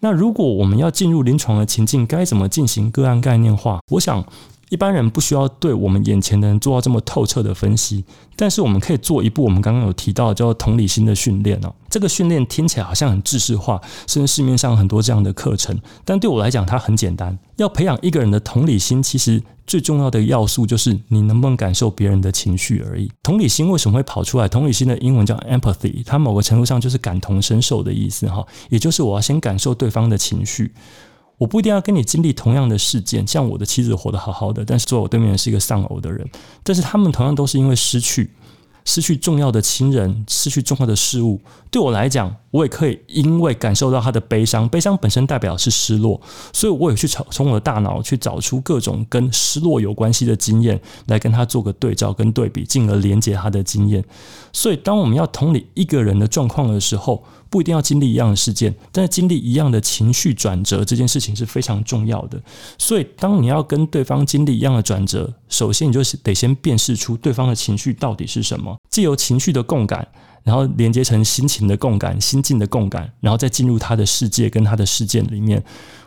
[0.00, 3.80] 那如果我们要进入临床的情境，该怎么进行个案概念化？
[3.90, 4.24] 我想。
[4.68, 11.72] 一般人不需要对我们眼前的人做到这么透彻的分析，但是我们可以做一步我们刚刚有提到叫同理心的训练哦。
[11.88, 17.38] 这个训练听起来好像很知识化，甚至市面上很多这样的课程，但对我来讲它很简单。
[17.56, 23.10] 要培养一个人的同理心，其实最重要的要素就是你能不能感受别人的情绪而已。
[23.22, 24.48] 同理心为什么会跑出来？
[24.48, 30.72] 同理心的英文叫 empathy，它某个程度上就是感同身受的意思哈，也就是我要先感受对方的情绪。
[31.38, 36.26] 我不一定要跟你经历同样的事件，像我的妻子活得好好的，但是坐我对面的是一个丧偶的人，
[36.62, 38.30] 但是他们同样都是因为失去。
[38.88, 41.40] 失去重要的亲人，失去重要的事物，
[41.72, 46.18] 对我来讲，我也可以因为感受到他的悲伤，悲伤本身代表是失落，
[46.54, 54.02] 所以我也去从从我的大脑去找出各种跟失落有关系的经验，来跟他做个对照跟对比，进而连接他的经验。
[54.54, 62.40] 所以，当我们要同理一个人的状况的时候，不一定要经历一样的事件，但是经历一样的情绪转折，这件事情是非常重要的。
[62.78, 68.74] 所以，当你要跟对方经历一样的转折，首先你就得先辨识出对方的情绪到底是什么。
[68.88, 70.08] 借由情绪的共感，
[70.46, 75.60] 然后连接成心情的共感、心境的共感，然后再进入他的世界跟他的事件里面。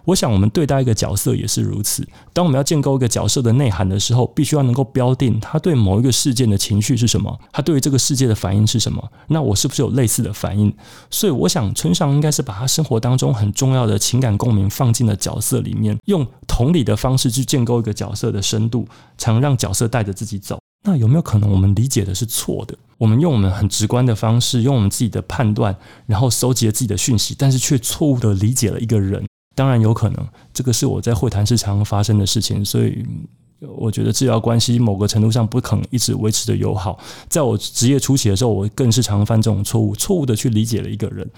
[0.06, 2.08] 我想，我们对待一个角色也是如此。
[2.32, 9.12] 当我们要建构一个角色的内涵的时候，必须要能够标定他对某一个事件的情绪是什么，他对于这个世界的反应是什么。
[9.28, 10.74] 那我是不是有类似的反应？
[11.12, 20.58] 所以，我想村上应该是把他生活当中很重要的情感共鸣放进了角色里面，用同理的方式去建构一个角色的深度，才能让角色带着自己走。
[20.84, 22.78] 那有没有可能我们理解的是错的？
[22.98, 29.26] 我们用我们很直观的方式，用我们自己的判断，然后收集了自己的讯息，但是却错误的理解了一个人。
[29.56, 32.64] 当然有可能，这个是我在会谈时常发生的事情。
[32.64, 33.06] 所以
[33.60, 36.98] 我觉得治疗关系某个程度上不可能一直维持的友好。
[37.28, 41.30] 在我职业初期的时候，我更是常犯这种错误，错误的去理解了一个人。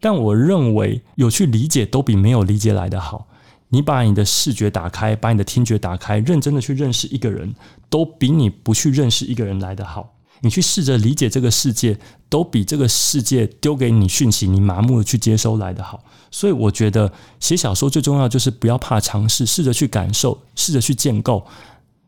[0.00, 3.26] 但我认为有去理解都比没有理解来得好。
[3.74, 7.52] 你把你的视觉打开，把你的听觉打开，认真的去认识一个人，
[7.90, 10.14] 都比你不去认识一个人来得好。
[10.42, 16.04] 你去试着理解这个世界，都比这个世界丢给你讯息，你麻木的去接收来得好。
[16.30, 21.44] 所以我觉得写小说最重要就是不要怕尝试，试着去感受，试着去建构，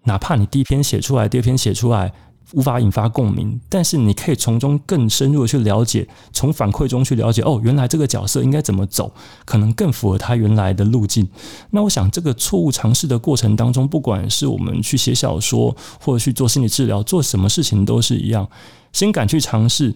[0.04, 2.12] 哪怕你第一篇写出来，第二篇写出来。
[2.52, 9.12] 无法引发共鸣，但是你可以从中更深入的去了解，从反馈中去了解，哦，原来这个角色应该怎么走，
[9.44, 11.28] 可能更符合他原来的路径。
[11.70, 18.48] 那我想，这个错误尝试的过程当中，不管是我们去写小说，或者去做心理治疗，做什么事情都是一样，
[18.92, 19.94] 先敢去尝试。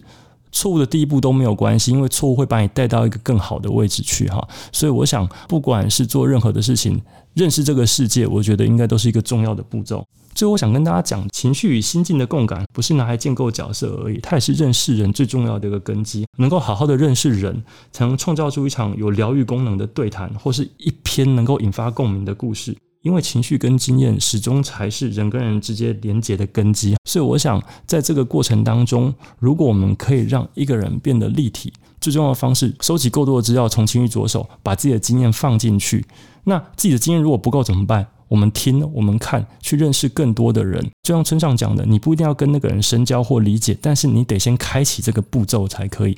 [0.51, 4.47] 错误的第一步都没有关系，因为错误会把你带到一个更好的位置去哈。
[4.71, 7.01] 所以我想，不管是做任何的事情，
[7.33, 10.05] 认识这个世界，我觉得应该都是一个重要的步骤。
[10.33, 16.25] 最后，我想跟大家讲，情绪与心境的共感，不是拿来建构角色而已，它也是认识人最重要的一个根基。
[16.37, 22.75] 能够好好的认识人，才能创造出一场有疗愈功能的对谈，或是一篇能够引发共鸣的故事。
[23.01, 36.05] 因为情绪跟经验始终才是人跟人之间连接的根基，所以我想在这个过程当中，如果我们可以让一个人变得立体，最重要的方式，收集够多的资料，从情绪着手，把自己的经验放进去。
[36.43, 38.07] 那自己的经验如果不够怎么办？
[38.27, 40.81] 我们听，我们看，去认识更多的人。
[41.03, 46.17] 就像村上讲的，你不一定要跟那个人深交或理解，但是你得先开启这个步骤才可以。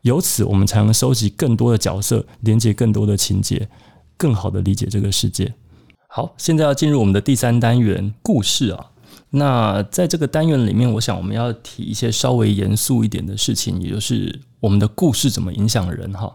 [0.00, 3.68] 由此，我们才能收集更多的角色，连接更多的情节，
[4.16, 5.52] 更好的理解这个世界。
[6.14, 8.90] 好，现在要进入我们的第三单元故事啊。
[9.30, 16.30] 那在这个单元里面，我想我们要提一些稍微严肃一点的事情，也就是我们的故事怎么影响人哈。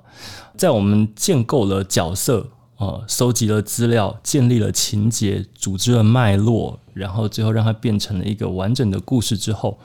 [0.56, 9.78] 在我们建构了角色啊，收集了资料，建立了情节，组织了脉络，然后最后让它变成了一个完整的故事之后，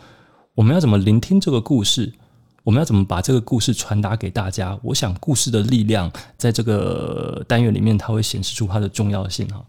[0.54, 2.14] 我们要怎么聆听这个故事？
[2.64, 4.78] 我们要怎么把这个故事传达给大家？
[4.82, 9.64] 我想故事的力量在这个单元里面，它会显示出它的重要性哈。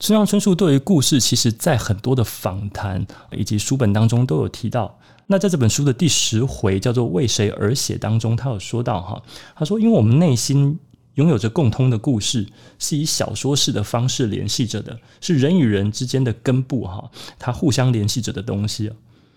[0.00, 4.98] 村上春树对于故事，其实在很多的访谈以及书本当中都有提到。
[5.26, 9.22] 那在这本书的第十回叫做“为谁而写”当中，他有说到哈，
[9.54, 10.78] 他说：“因为我们内心
[11.14, 12.46] 拥有着共通的故事，
[12.78, 18.90] 是以小说式的方式联系着的，是人与人之间的根部哈，它互相联系着的东西。”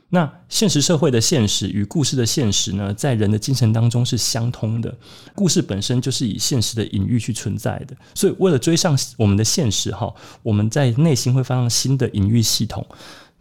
[0.09, 4.95] 那现实社会的现实与故事的现实呢，在人的精神当中是相通的。
[5.33, 10.13] 故事本身就是以现实的隐喻去存在的，所以为了追上我们的现实哈，
[10.43, 12.85] 我们在内心会发生新的隐喻系统。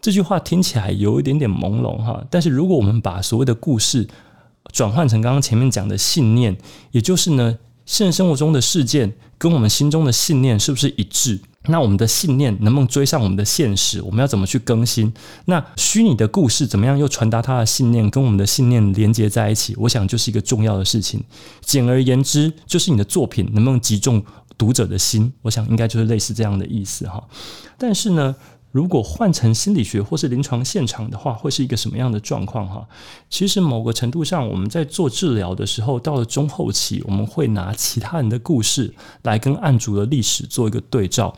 [0.00, 4.08] 这句话听起来有一点点朦胧哈，但是如果我们把所谓的故事
[4.72, 6.56] 转换成刚刚前面讲的信念，
[6.90, 11.40] 也就是呢，现实生活中的事件跟我们心中的信念是不是一致？
[11.66, 14.02] 那我们的信念能不能追上我们的现实？
[14.02, 15.12] 我们要怎么去更新？
[15.46, 19.74] 那虚拟的故事怎么样又传达他的信念，跟我们的信念连接在一起？
[19.78, 21.22] 我想就是一个重要的事情。
[21.62, 24.22] 简而言之，就是你的作品能不能击中
[24.58, 25.32] 读者的心？
[25.40, 27.22] 我想应该就是类似这样的意思哈。
[27.78, 28.36] 但是呢，
[28.74, 32.84] 如果换成心理学或是临床现场的话，会是一个什么样的状况哈？
[33.30, 41.36] 其实某个程度上，我们在做治疗的时候，到了中后期，我们会拿其他人的故事来跟案主的历史做一个对照。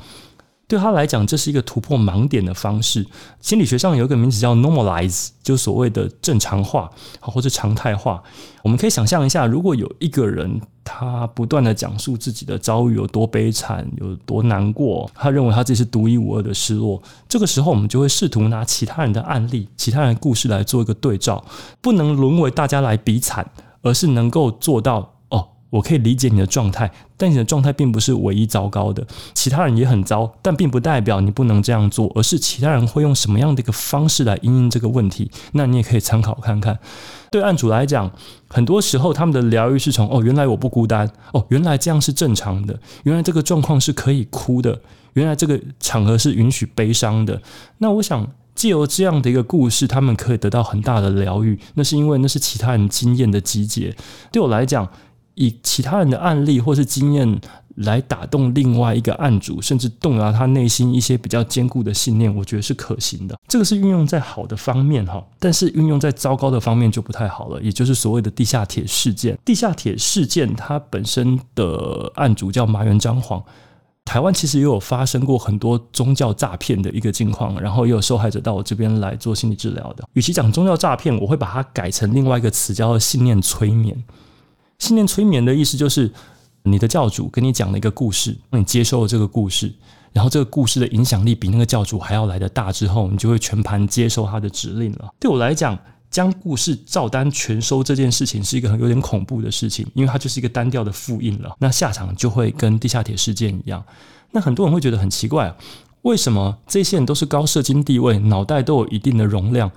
[0.69, 3.07] 对他来讲，这是一个突破盲点的方式。
[3.41, 6.91] 心理学上有一个名词叫 normalize，就所谓的正常化，
[7.21, 8.21] 或者常态化。
[8.65, 17.01] 我们可以想象一下，如果有一个人，他不断地讲述自己的遭遇有多悲惨、有多难过，他认为他自己是独一无二的失落。
[17.29, 21.45] 这个时候，我们就会试图拿其他人的案例、其他人的故事来做一个对照，
[21.81, 23.49] 不能沦为大家来比惨，
[23.83, 25.13] 而是能够做到。
[25.71, 29.05] 我可以理解你的状态，但你的状态并不是唯一糟糕的，
[29.35, 36.79] 其他人也很糟，但并不代表你不能这样做，而是其他人会用什么样的一个方式来因应这个问题，那你也可以参考看看。
[37.31, 38.11] 对案主来讲，
[38.49, 44.81] 很多时候他们的疗愈是从哦，原来我不孤单，哦，原来这样是正常的，原来这个状况是可以哭的，
[45.15, 47.43] 原来这个场合是允许悲伤的。
[47.79, 53.95] 那我想借由这样的一个故事，他们可以得到很大的疗愈，那是因为那是其他人经验的集结。
[54.31, 54.89] 对我来讲。
[55.37, 57.41] 以其他人的案例或是经验
[57.77, 63.39] 来打动另外一个案主，甚至动摇他内心一些比较坚固的信念，我觉得是可行的。
[63.47, 67.61] 这个是运用在好的方面哈，但是运用在糟糕的方面就不太好了。
[67.61, 69.39] 也就是所谓的地下铁事件。
[69.45, 73.43] 地下铁事件它本身的案主叫麻原彰晃，
[74.07, 80.05] 台湾其实也有发生过很多宗教诈骗的一个境况，然后也有受害者到我这边来做心理治疗的。
[80.15, 84.03] 与其讲宗教诈骗，我会把它改成另外一个词，叫做信念催眠。
[84.79, 86.11] 信念催眠的意思就是，
[86.63, 89.73] 你的教主跟你讲了一个故事，你接受了这个故事，
[90.13, 95.09] 然后这个故事的影响力比那个教主还要来得大之后，你就会全盘接受他的指令了。
[95.19, 95.79] 对我来讲，
[96.11, 101.55] 将故事照单全收这件事情是一个很有点恐怖的事情，因为它就是一个单调的复印了。
[101.59, 103.85] 那下场就会跟地下铁事件一样。
[104.31, 105.55] 那很多人会觉得很奇怪，
[106.03, 109.71] 为什么这些人都是高社经地位，脑袋都有一定的容量？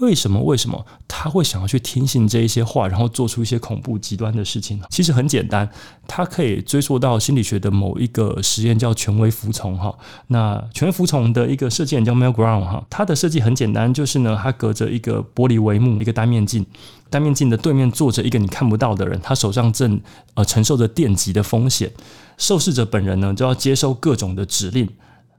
[0.00, 0.42] 为什么？
[0.42, 4.86] 为什么他会想要去听信这一些话，然后做出一些恐怖极端的事情呢？
[4.90, 5.68] 其实很简单，
[6.08, 9.96] 他可以追溯到心理学的某一个实验，叫权威服从哈。
[10.26, 16.66] 那权威服从的一个设计人叫 Milgram 哈，他的设计很简单，就是呢，他隔着一个玻璃帷幕，一个单面镜，
[17.08, 20.00] 单面镜的对面坐着一个你看不到的人，他手上正
[20.34, 21.92] 呃承受着电击的风险，
[22.36, 24.88] 受试者本人呢就要接收各种的指令。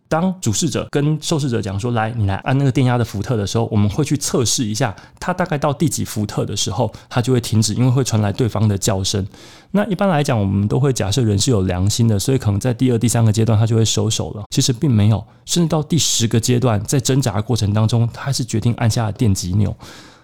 [0.07, 9.25] 当主事者跟受试者讲说：“来，你来按那个电压的伏特的时候，我们会去测试一下，它大概到第几伏特的时候，它就会停止，因为会传来对方的叫声。
[9.71, 14.43] 那一般来讲，我们都会假设人是有良心的，所以可能在第二、第三个阶段，他就会收手了。
[14.51, 19.75] 其实并没有，甚至到第十个阶段，在挣扎的过程当中，他还是决定按下了电极钮。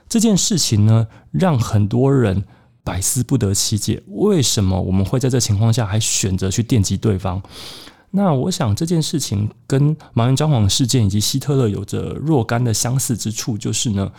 [0.08, 2.44] 这件事情呢，让很多人
[2.84, 7.42] 百思不得其解：为什么我们会在这情况下还选择去电击对方？”
[8.12, 14.12] 那我想这件事情跟麻原彰晃事件以及希特勒有着若干的相似之处，就是呢，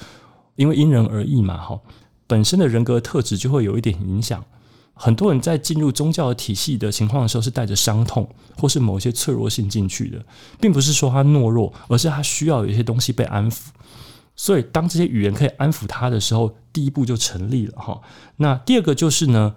[0.57, 1.79] 因为因人而异嘛，哈，
[2.27, 4.43] 本身的人格特质就会有一点影响。
[4.95, 8.29] 很多人在进入宗教的体系的情况的时候，是带着伤痛
[8.59, 10.25] 或是某些脆弱性进去的，
[10.61, 13.69] 并不是说他懦弱，而是他需要有一些东西被安抚。
[14.37, 18.01] 所以，当这些语言可以安抚他的时候，第一步就成立了，哈。
[18.37, 19.55] 那第二个就是呢，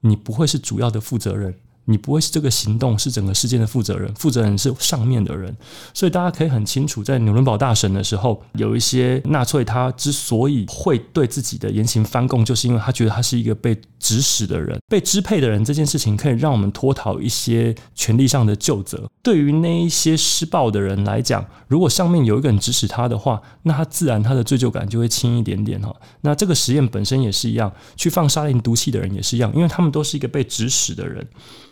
[0.00, 1.54] 你不会是主要的负责人。
[1.90, 5.56] 你不会是这个行动是整个事件的负责人，负责人是上面的人，
[5.94, 13.74] 所以大家可以很清楚，在纽伦堡大审的时候，有一些纳粹他之所以会对自己的言行翻供，就是因为他觉得他是一个被
[14.08, 15.62] 指使的人、被支配的人。
[15.62, 19.06] 这件事情可以让我们脱逃一些权力上的旧责。
[19.22, 25.94] 对于那一些施暴的人来讲，如果上面有一个人指使他的话，那他自然他的罪疚感就会轻一点点哈。
[26.22, 31.26] 那这个实验本身也是一样，去放沙林毒气的人也是一样，因为他们都是一个被指使的人。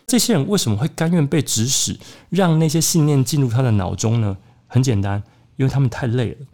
[0.05, 1.97] 这些人为什么会甘愿被指使，
[2.29, 4.37] 让那些信念进入他的脑中呢？
[4.67, 5.23] 很简单，
[5.55, 6.45] 因为他们太累了。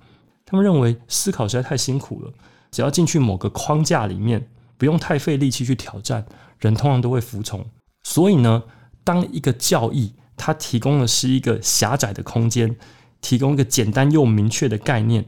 [0.45, 2.31] 他们认为思考实在太辛苦了，
[2.71, 4.47] 只要进去某个框架里面，
[4.83, 6.25] 不用太费力气去挑战，
[6.59, 7.65] 人通常都会服从。
[8.03, 8.63] 所以呢，
[9.05, 12.75] 当一个教义它提供的是一个狭窄的空间，
[13.21, 15.23] 提供一个简单又明确的概念，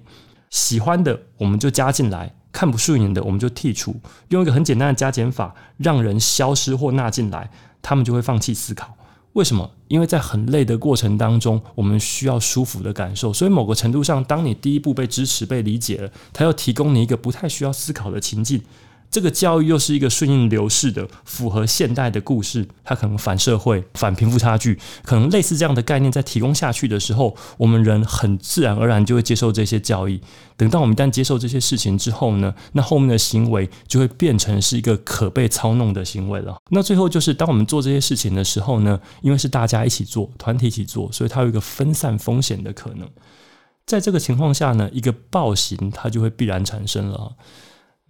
[0.49, 2.35] 喜欢的我们就加进来。
[2.51, 3.95] 看不顺眼的，我们就剔除，
[4.27, 7.49] 用一个很简单的加减法，让人消失或纳进来，
[7.81, 8.97] 他们就会放弃思考。
[9.31, 9.71] 为什么？
[9.87, 13.31] 因为在很累的过程当中，我们需要舒服的感受。
[13.31, 18.61] 所以某个程度上，当你第一步被支持、被理解了，他又提供你一个不太需要思考的情境，
[19.15, 30.19] 这个教育又是一个顺应流逝的、符合现代的故事，它可能反社会、反贫富差距，可能类似这样的概念在提供下去的时候，我们人很自然而然就会接受这些教育。
[30.57, 36.57] 等到我们一旦接受这些事情之后呢，那后面的行为就会变成是一个可被操弄的行为了。
[36.71, 43.07] 那最后就是当我们做这些事情的时候呢，因为是大家一起做、团体一起做，所以它有一个分散风险的可能。
[43.85, 47.31] 在这个情况下呢，一个暴行它就会必然产生了。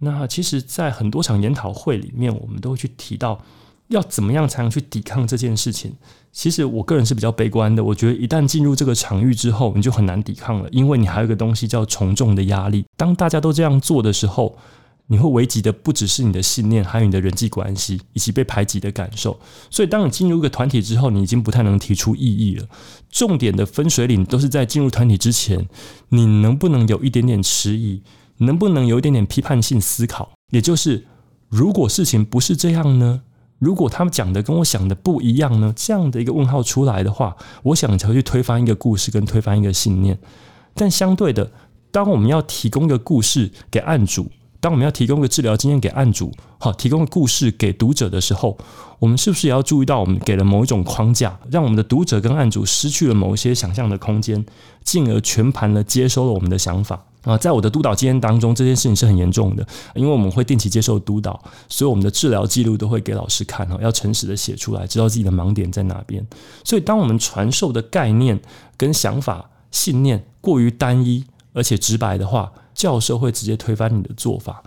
[0.00, 3.42] 那其实，在很多场研讨会里面，我们都会去提到，
[3.88, 5.94] 要怎么样才能去抵抗这件事情。
[6.32, 7.82] 其实，我个人是比较悲观的。
[7.82, 12.84] 我觉得，一旦进入这个场域之后，你就很难抵抗了，因为你还有一个东西叫从众的压力。
[12.96, 14.58] 当大家都这样做的时候，
[15.06, 19.40] 你会危及的不只是你的信念，还有你的人际关系以及被排挤的感受。
[19.70, 22.66] 所以，当你进入一个团体之后，你已经不太能提出异议了。
[23.08, 25.66] 重点的分水岭都是在进入团体之前，
[26.10, 28.02] 你能不能有一点点迟疑？
[28.38, 30.30] 能不能有一点点批判性思考？
[30.50, 31.06] 也就是，
[31.48, 33.22] 如果事情不是这样呢？
[33.58, 35.72] 如果他们讲的跟我想的不一样呢？
[35.74, 40.18] 这样的一个问号出来的话，我想才会去推翻一个故事跟推翻一个信念。
[40.74, 41.50] 但相对的，
[41.90, 44.30] 当我们要提供一个故事给案主，
[44.60, 48.58] 当我们要提供一个治疗经验给案主，好，提供个故事给读者的时候，
[48.98, 54.44] 我们是不是也要注意到，我们给了某一种框架，让我们的读者跟案主失去了某一些想象的空间，
[54.84, 57.06] 进而全盘的接收了我们的想法？
[57.26, 59.66] 啊，在我的督导经验当中，这件事情是很严重的，
[59.96, 66.24] 因为我们会定期接受督导，所以我们的治疗记录都会给老师看哈，要诚实的写出来，知道自己的盲点在哪边。
[66.64, 68.40] 所以，当我们传授的概念
[68.76, 74.62] 跟想法、信念过于单一而且直白的话，教授会直接推翻你的做法。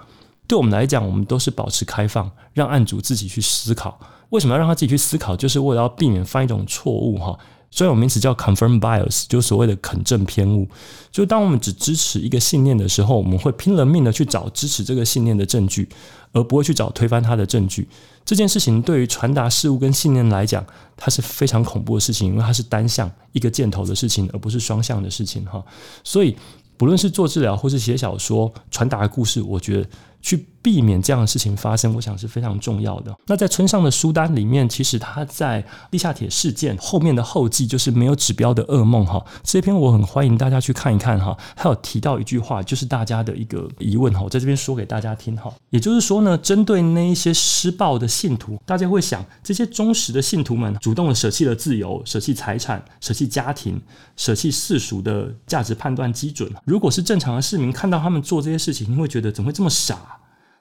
[0.45, 3.99] 对我们来讲，我们都是保持开放，让案主自己去思考。
[4.31, 5.35] 为什么要让他自己去思考？
[5.35, 7.37] 就是为了要避免犯一种错误哈。
[7.71, 10.67] 专有名词叫 confirm bias，就所谓的肯正偏误。
[11.11, 15.87] 就当我们只支持一个信念的时候，我们会拼了命的去找支持这个信念的证据，
[16.31, 17.87] 而不会去找推翻它的证据。
[18.25, 20.65] 这件事情对于传达事物跟信念来讲，
[20.97, 25.63] 它是非常恐怖的事情，因为它是单向一个箭头的事情，而不是双向的事情哈。
[26.03, 26.35] 所以，
[26.77, 29.89] 不论是做治疗或是写小说、传达故事，我觉得。
[30.21, 33.15] 去避免这样的事情发生，我想是非常重要的。
[33.27, 39.23] 那在村上的书单里面，其实他在地下铁事件后面的后记就是没有指标的噩梦哈。
[39.43, 41.37] 这篇我很欢迎大家去看一看哈。
[41.55, 45.53] 还有提到一句话，就是大家的一个疑问哈，我在这边说给大家听哈。
[45.69, 53.81] 也就是说呢，针对那一些施暴的信徒，大家会想，这些忠实的信徒们主动的舍弃了自由，舍弃财产，舍弃家庭，
[54.17, 56.51] 舍弃世俗的价值判断基准。
[56.65, 59.97] 如果是正常的市民看到他们做这些事情，你会觉得怎么会这么傻？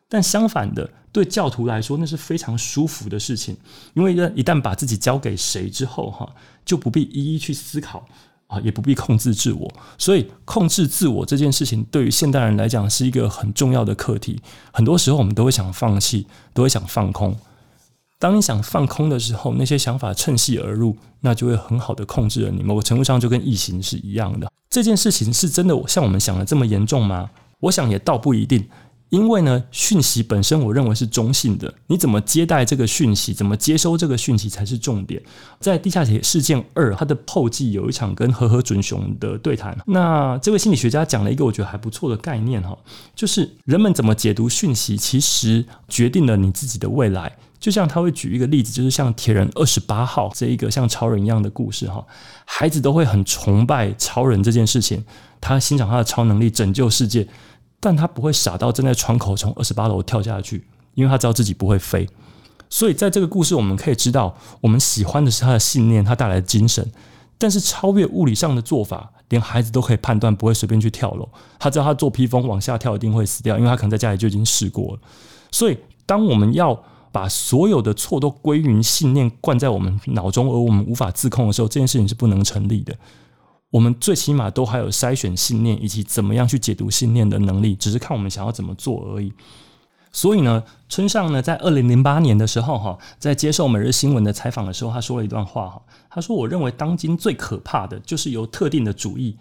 [0.09, 3.57] 但相反的，对教徒来说，那是非常舒服的事情，
[3.95, 6.27] 因为一旦把自己交给谁之后，哈，
[6.65, 8.07] 就不必一一去思考
[8.47, 9.71] 啊，也不必控制自我。
[9.99, 14.41] 所以，控制自我这件事情，对于现代人来讲，是一个很重要的课题。
[14.73, 17.37] 很多时候，我们都会想放弃，都会想放空。
[18.19, 22.63] 当你想放空的时候，那些想法趁隙而入，那就会很好的控制了你。
[22.63, 24.51] 某个程度上，就跟异形是一样的。
[24.71, 27.31] 这件事情是真的像我们想的这么严重吗？
[27.61, 28.67] 我想也倒不一定。
[29.11, 35.23] 因为呢，讯息本身我认为是中性的，你怎么接待这个讯息，怎么接收这个讯息才是重点。
[35.59, 42.77] 在《地下铁事件二》它的后记有一场跟和和准雄的对谈，那这位心理学家讲了一个我觉得还不错的概念哈，
[43.15, 47.37] 就是人们怎么解读讯息，其实决定了你自己的未来。
[47.59, 52.07] 就像他会举一个例子，就是像铁人二十八号这一个像超人一样的故事哈，
[52.45, 55.05] 孩子都会很崇拜超人这件事情，
[55.41, 57.27] 他欣赏他的超能力，拯救世界。
[57.81, 62.09] 但他不会傻到站在窗口从二十八楼跳下去，因为他知道自己不会飞。
[62.71, 66.91] 所以在这个故事，我们可以知道，我们喜欢的是他的信念，他带来的精神。
[67.41, 71.29] 但是超越物理上的做法，连孩子都可以判断，不会随便去跳楼。
[71.59, 75.01] 他知道他做披风往下跳一定会死掉，因为他可能在家里就已经试过了。
[75.53, 82.93] 所以，当我们要把所有的错都归于信念灌在我们脑中，而我们无法自控的时候，这件事情是不能成立的。
[83.71, 89.31] 我们最起码都还有筛选信念以及怎么样去解读信念的能力，只是看我们想要怎么做而已。
[90.11, 99.37] 所以呢，村上呢，在二零零八年的时候，哈，在接受每日新闻的采访的时候，他说了一段话，哈，他说：“我认为当今最可怕的就是由特定的主义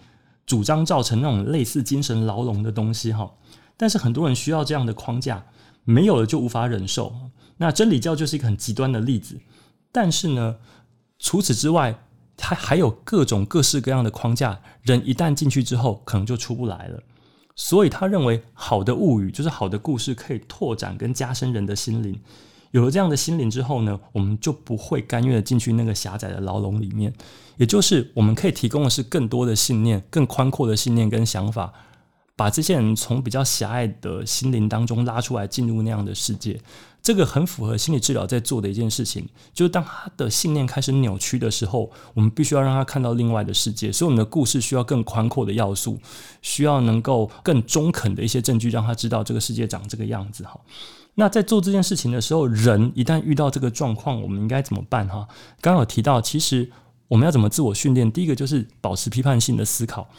[0.46, 3.32] 主张造成那种类似精神牢笼的东西，哈。
[3.78, 5.46] 但是很多人需要这样的框架，
[5.86, 7.16] 没有了就无法忍受。
[7.56, 9.40] 那真理教就是一个很极端的例子。
[9.94, 10.58] 但是呢，
[11.18, 11.98] 除此之外。”
[12.38, 17.02] 他还有各种各式各样的框架，人一旦进去之后，可能就出不来了。
[17.56, 22.18] 所以他认为，好的物语就是好的故事，可以拓展跟加深人的心灵。
[22.72, 27.12] 有了这样的心灵之后呢，我们就不会甘愿的进去那个狭窄的牢笼里面。
[27.56, 31.74] 也就是我们可以提供的是更多的信念、更宽阔的信念跟想法，
[32.36, 36.60] 把这些人从比较狭隘的心灵当中拉出来，进入那样的世界。
[37.08, 43.90] 这个很符合心理治疗在做的一件事情，就是当他的信念开始扭曲的时候，我们必须要让他看到另外的世界。
[43.90, 45.98] 所以我们的故事需要更宽阔的要素，
[46.42, 50.44] 需要能够更中肯的一些证据，让他知道这个世界长这个样子。
[50.44, 50.60] 哈，
[51.16, 55.08] 那在做这件事情的时候，人一旦遇到这个状况，我们应该怎么办？
[55.08, 55.26] 哈，
[55.62, 56.70] 刚刚有提到，其实
[57.08, 58.12] 我们要怎么自我训练？
[58.12, 60.10] 第一个就是保持批判性的思考，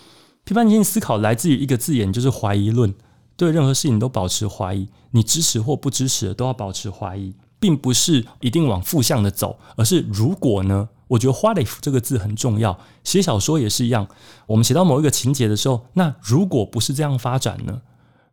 [0.44, 2.94] 批判性思考来自于一个字眼，就是怀疑论。
[3.38, 10.88] 对任何事情都保持怀疑，你支持或不支持的都要保持怀疑，并不是一定往负向的走，而是如果呢？
[11.06, 14.06] 我觉得 “what if” 这个字很重要，写小说也是一样。
[14.46, 17.80] 我们写到某一个情节的时候，那如果不是这样发展呢？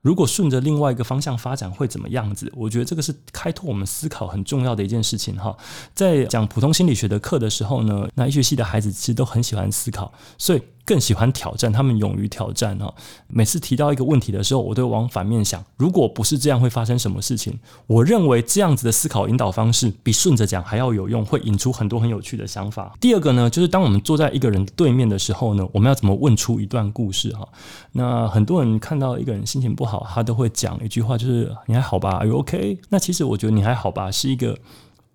[0.02, 2.52] 如果顺着另外一个方向发展会怎么样子？
[2.56, 5.56] 我觉得这个是开拓我们思考很重要的一件事情哈。
[5.94, 12.94] 在讲普通心理学的课的时候呢，那医学系的孩子其实都很喜欢思考，所以更喜欢挑战，他们勇于挑战哈。
[13.28, 17.60] 每次提到一个问题的时候，我都往反面想，如果不是这样会发生什么事情？
[17.88, 22.96] 我认为这样子的思考引导方式比顺着讲还要有用，会引出很多很有趣的想法。
[23.02, 27.46] 第二个呢，就是当我们坐在一个人对面的时候呢，我们要怎么问出一段故事哈？
[27.92, 30.06] 那很多人看到一个人心情不好。
[30.16, 34.58] 他都会讲一句话，就是“你还好吧？Are you OK？” 那其实我觉得“你还好吧”是一个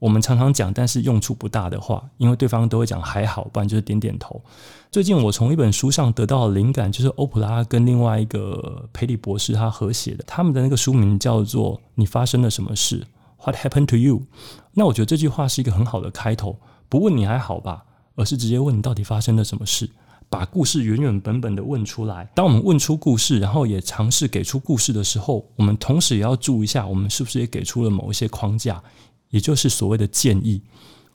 [0.01, 4.42] 我们常常讲，但是用处不大的话，因为对方都会讲“还好”，不然就是点点头。
[4.90, 13.01] 最近我从一本书上得到灵感，就是欧普拉跟另外一个培里博士他合写的，他们的那个书名叫做《你发生了什么事》
[13.44, 14.22] （What happened to you？）。
[14.72, 17.84] 那我觉得这句话是一个很好的开头，不问你还好吧，
[18.16, 19.90] 而是直接问你到底发生了什么事。
[20.30, 22.30] 把故事原原本本的问出来。
[22.36, 28.80] 当我们问出故事，然后也尝试给出故事的时候，我们同时也要注意一下，我们是不是也给出了某一些框架，
[29.31, 30.62] 也就是所谓的建议。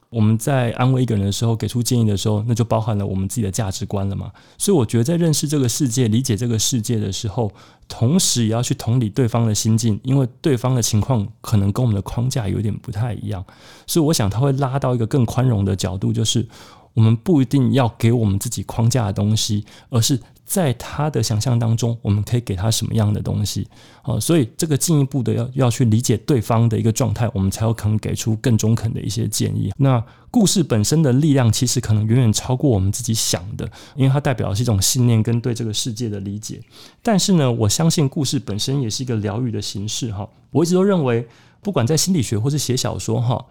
[0.10, 4.32] 我们在安慰一个人的时候，给出建议的时候，那就包含了我们自己的价值观了嘛。
[4.58, 7.52] 所以我觉得，在认识这个世界、理解这个世界的时候，
[7.88, 13.44] 同时也要去同理对方的心境，因为对方的情况可能跟我们的框架有点不太一样。
[13.86, 16.48] 所以我想，他会拉到一个更宽容的角度，就是。
[16.94, 23.68] 我们不一定要给我们自己框架的东西，而是在他的想象当中，我们可以给他什么样的东西。
[24.04, 29.74] 好，所以这个进一步的要要去理解对方的一个状态，我们才有可能给出更中肯的一些建议。
[29.78, 36.62] 那故事本身的力量，其实可能远远超过我们自己想的，因为它代表的是一种信念跟对这个世界的理解。
[37.02, 40.12] 但是呢，我相信故事本身也是一个疗愈的形式。
[40.12, 41.28] 哈，我一直都认为，
[41.62, 43.44] 不管在心理学或是写小说，哈，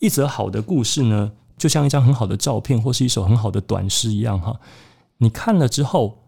[0.00, 1.32] 一则好的故事呢。
[1.56, 4.60] 就像一张很好的照片，或是一首很好的短诗一样，哈，
[5.16, 6.18] 你看了之后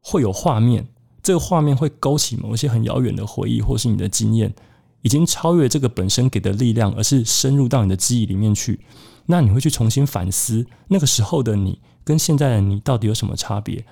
[0.00, 0.86] 会有画面，
[1.22, 4.54] 这个画面会勾起某一些很遥远的回忆，或是你的经验，
[5.02, 8.80] 已经超越这个本身给的力量，而是深入到你的记忆里面去。
[9.26, 13.84] 那你会去重新反思那个时候的你跟现在的你到底有什么差别？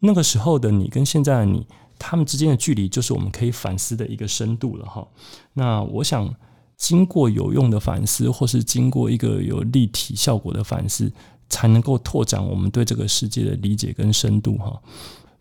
[0.00, 1.66] 那个时候的你跟现在的你，
[1.98, 5.06] 他们之间的距离，就是我们可以反思的一个深度了，哈。
[5.52, 6.34] 那我想。
[6.76, 11.10] 经过有用的反思，或是经过一个有立体效果的反思，
[11.48, 14.82] 才能够拓展我们对这个世界的理解跟深度哈。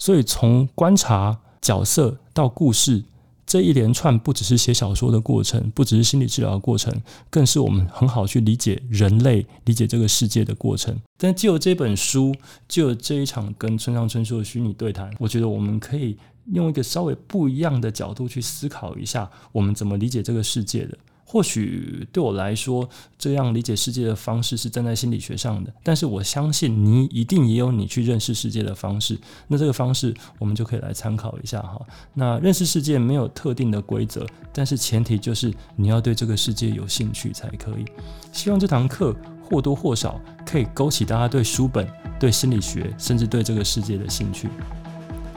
[0.04, 3.06] 所以从观察角色到故事
[3.45, 6.93] 这一连串，不只是写小说的过程，不只是心理治疗的过程，
[7.30, 10.93] 更是我们很好去理解人类、理解这个世界的过程。
[11.18, 12.36] 但就这本书，
[12.68, 16.18] 就这一场跟村上春树的虚拟对谈，我觉得我们可以
[16.51, 20.97] 用一个稍微不一样的角度去思考一下，我们怎么理解这个世界的。
[21.26, 29.18] 或许对我来说，这样理解世界的方式是站在心理学上的，但是我相信你一定也有你去认识世界的方式。
[29.48, 31.82] 那这个方式，我们就可以来参考一下哈。
[32.14, 37.86] 那认识世界没有特定的规则，但是前提就是你要对这个世界有兴趣才可以。
[38.32, 41.88] 希望这堂课或多或少可以勾起大家对书本、
[42.20, 44.50] 对心理学，甚至对这个世界的兴趣。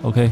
[0.02, 0.30] OK。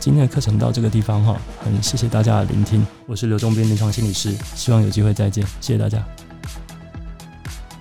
[0.00, 6.04] 今天的课程到这个地方哈，很谢谢大家的聆听，我是刘忠斌临床心理师，希望有机会再见，谢谢大家。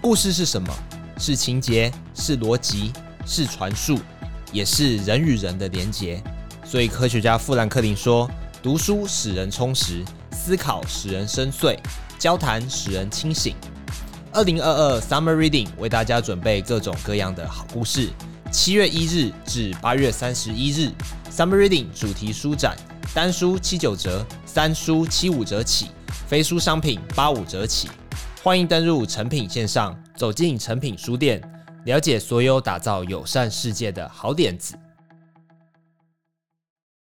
[0.01, 0.73] 故事是什么？
[1.17, 2.91] 是情节，是逻辑，
[3.25, 3.99] 是传述，
[4.51, 6.21] 也是人与人的连结。
[6.65, 8.29] 所以科学家富兰克林说
[8.63, 11.77] ：“读书使人充实，思考使人深邃，
[12.17, 13.55] 交谈使人清醒。”
[14.33, 18.09] 二零二二 Summer Reading 为大家准备各种各样的好故事，
[18.51, 20.91] 七月一日至八月三十一日。
[21.35, 22.77] Summer Reading 主题书展，
[23.11, 25.87] 单书七九折，三书七五折起，
[26.27, 27.89] 非书商品八五折起。
[28.43, 31.41] 欢迎登入成品线上，走进成品书店，
[31.85, 34.75] 了解所有打造友善世界的好点子。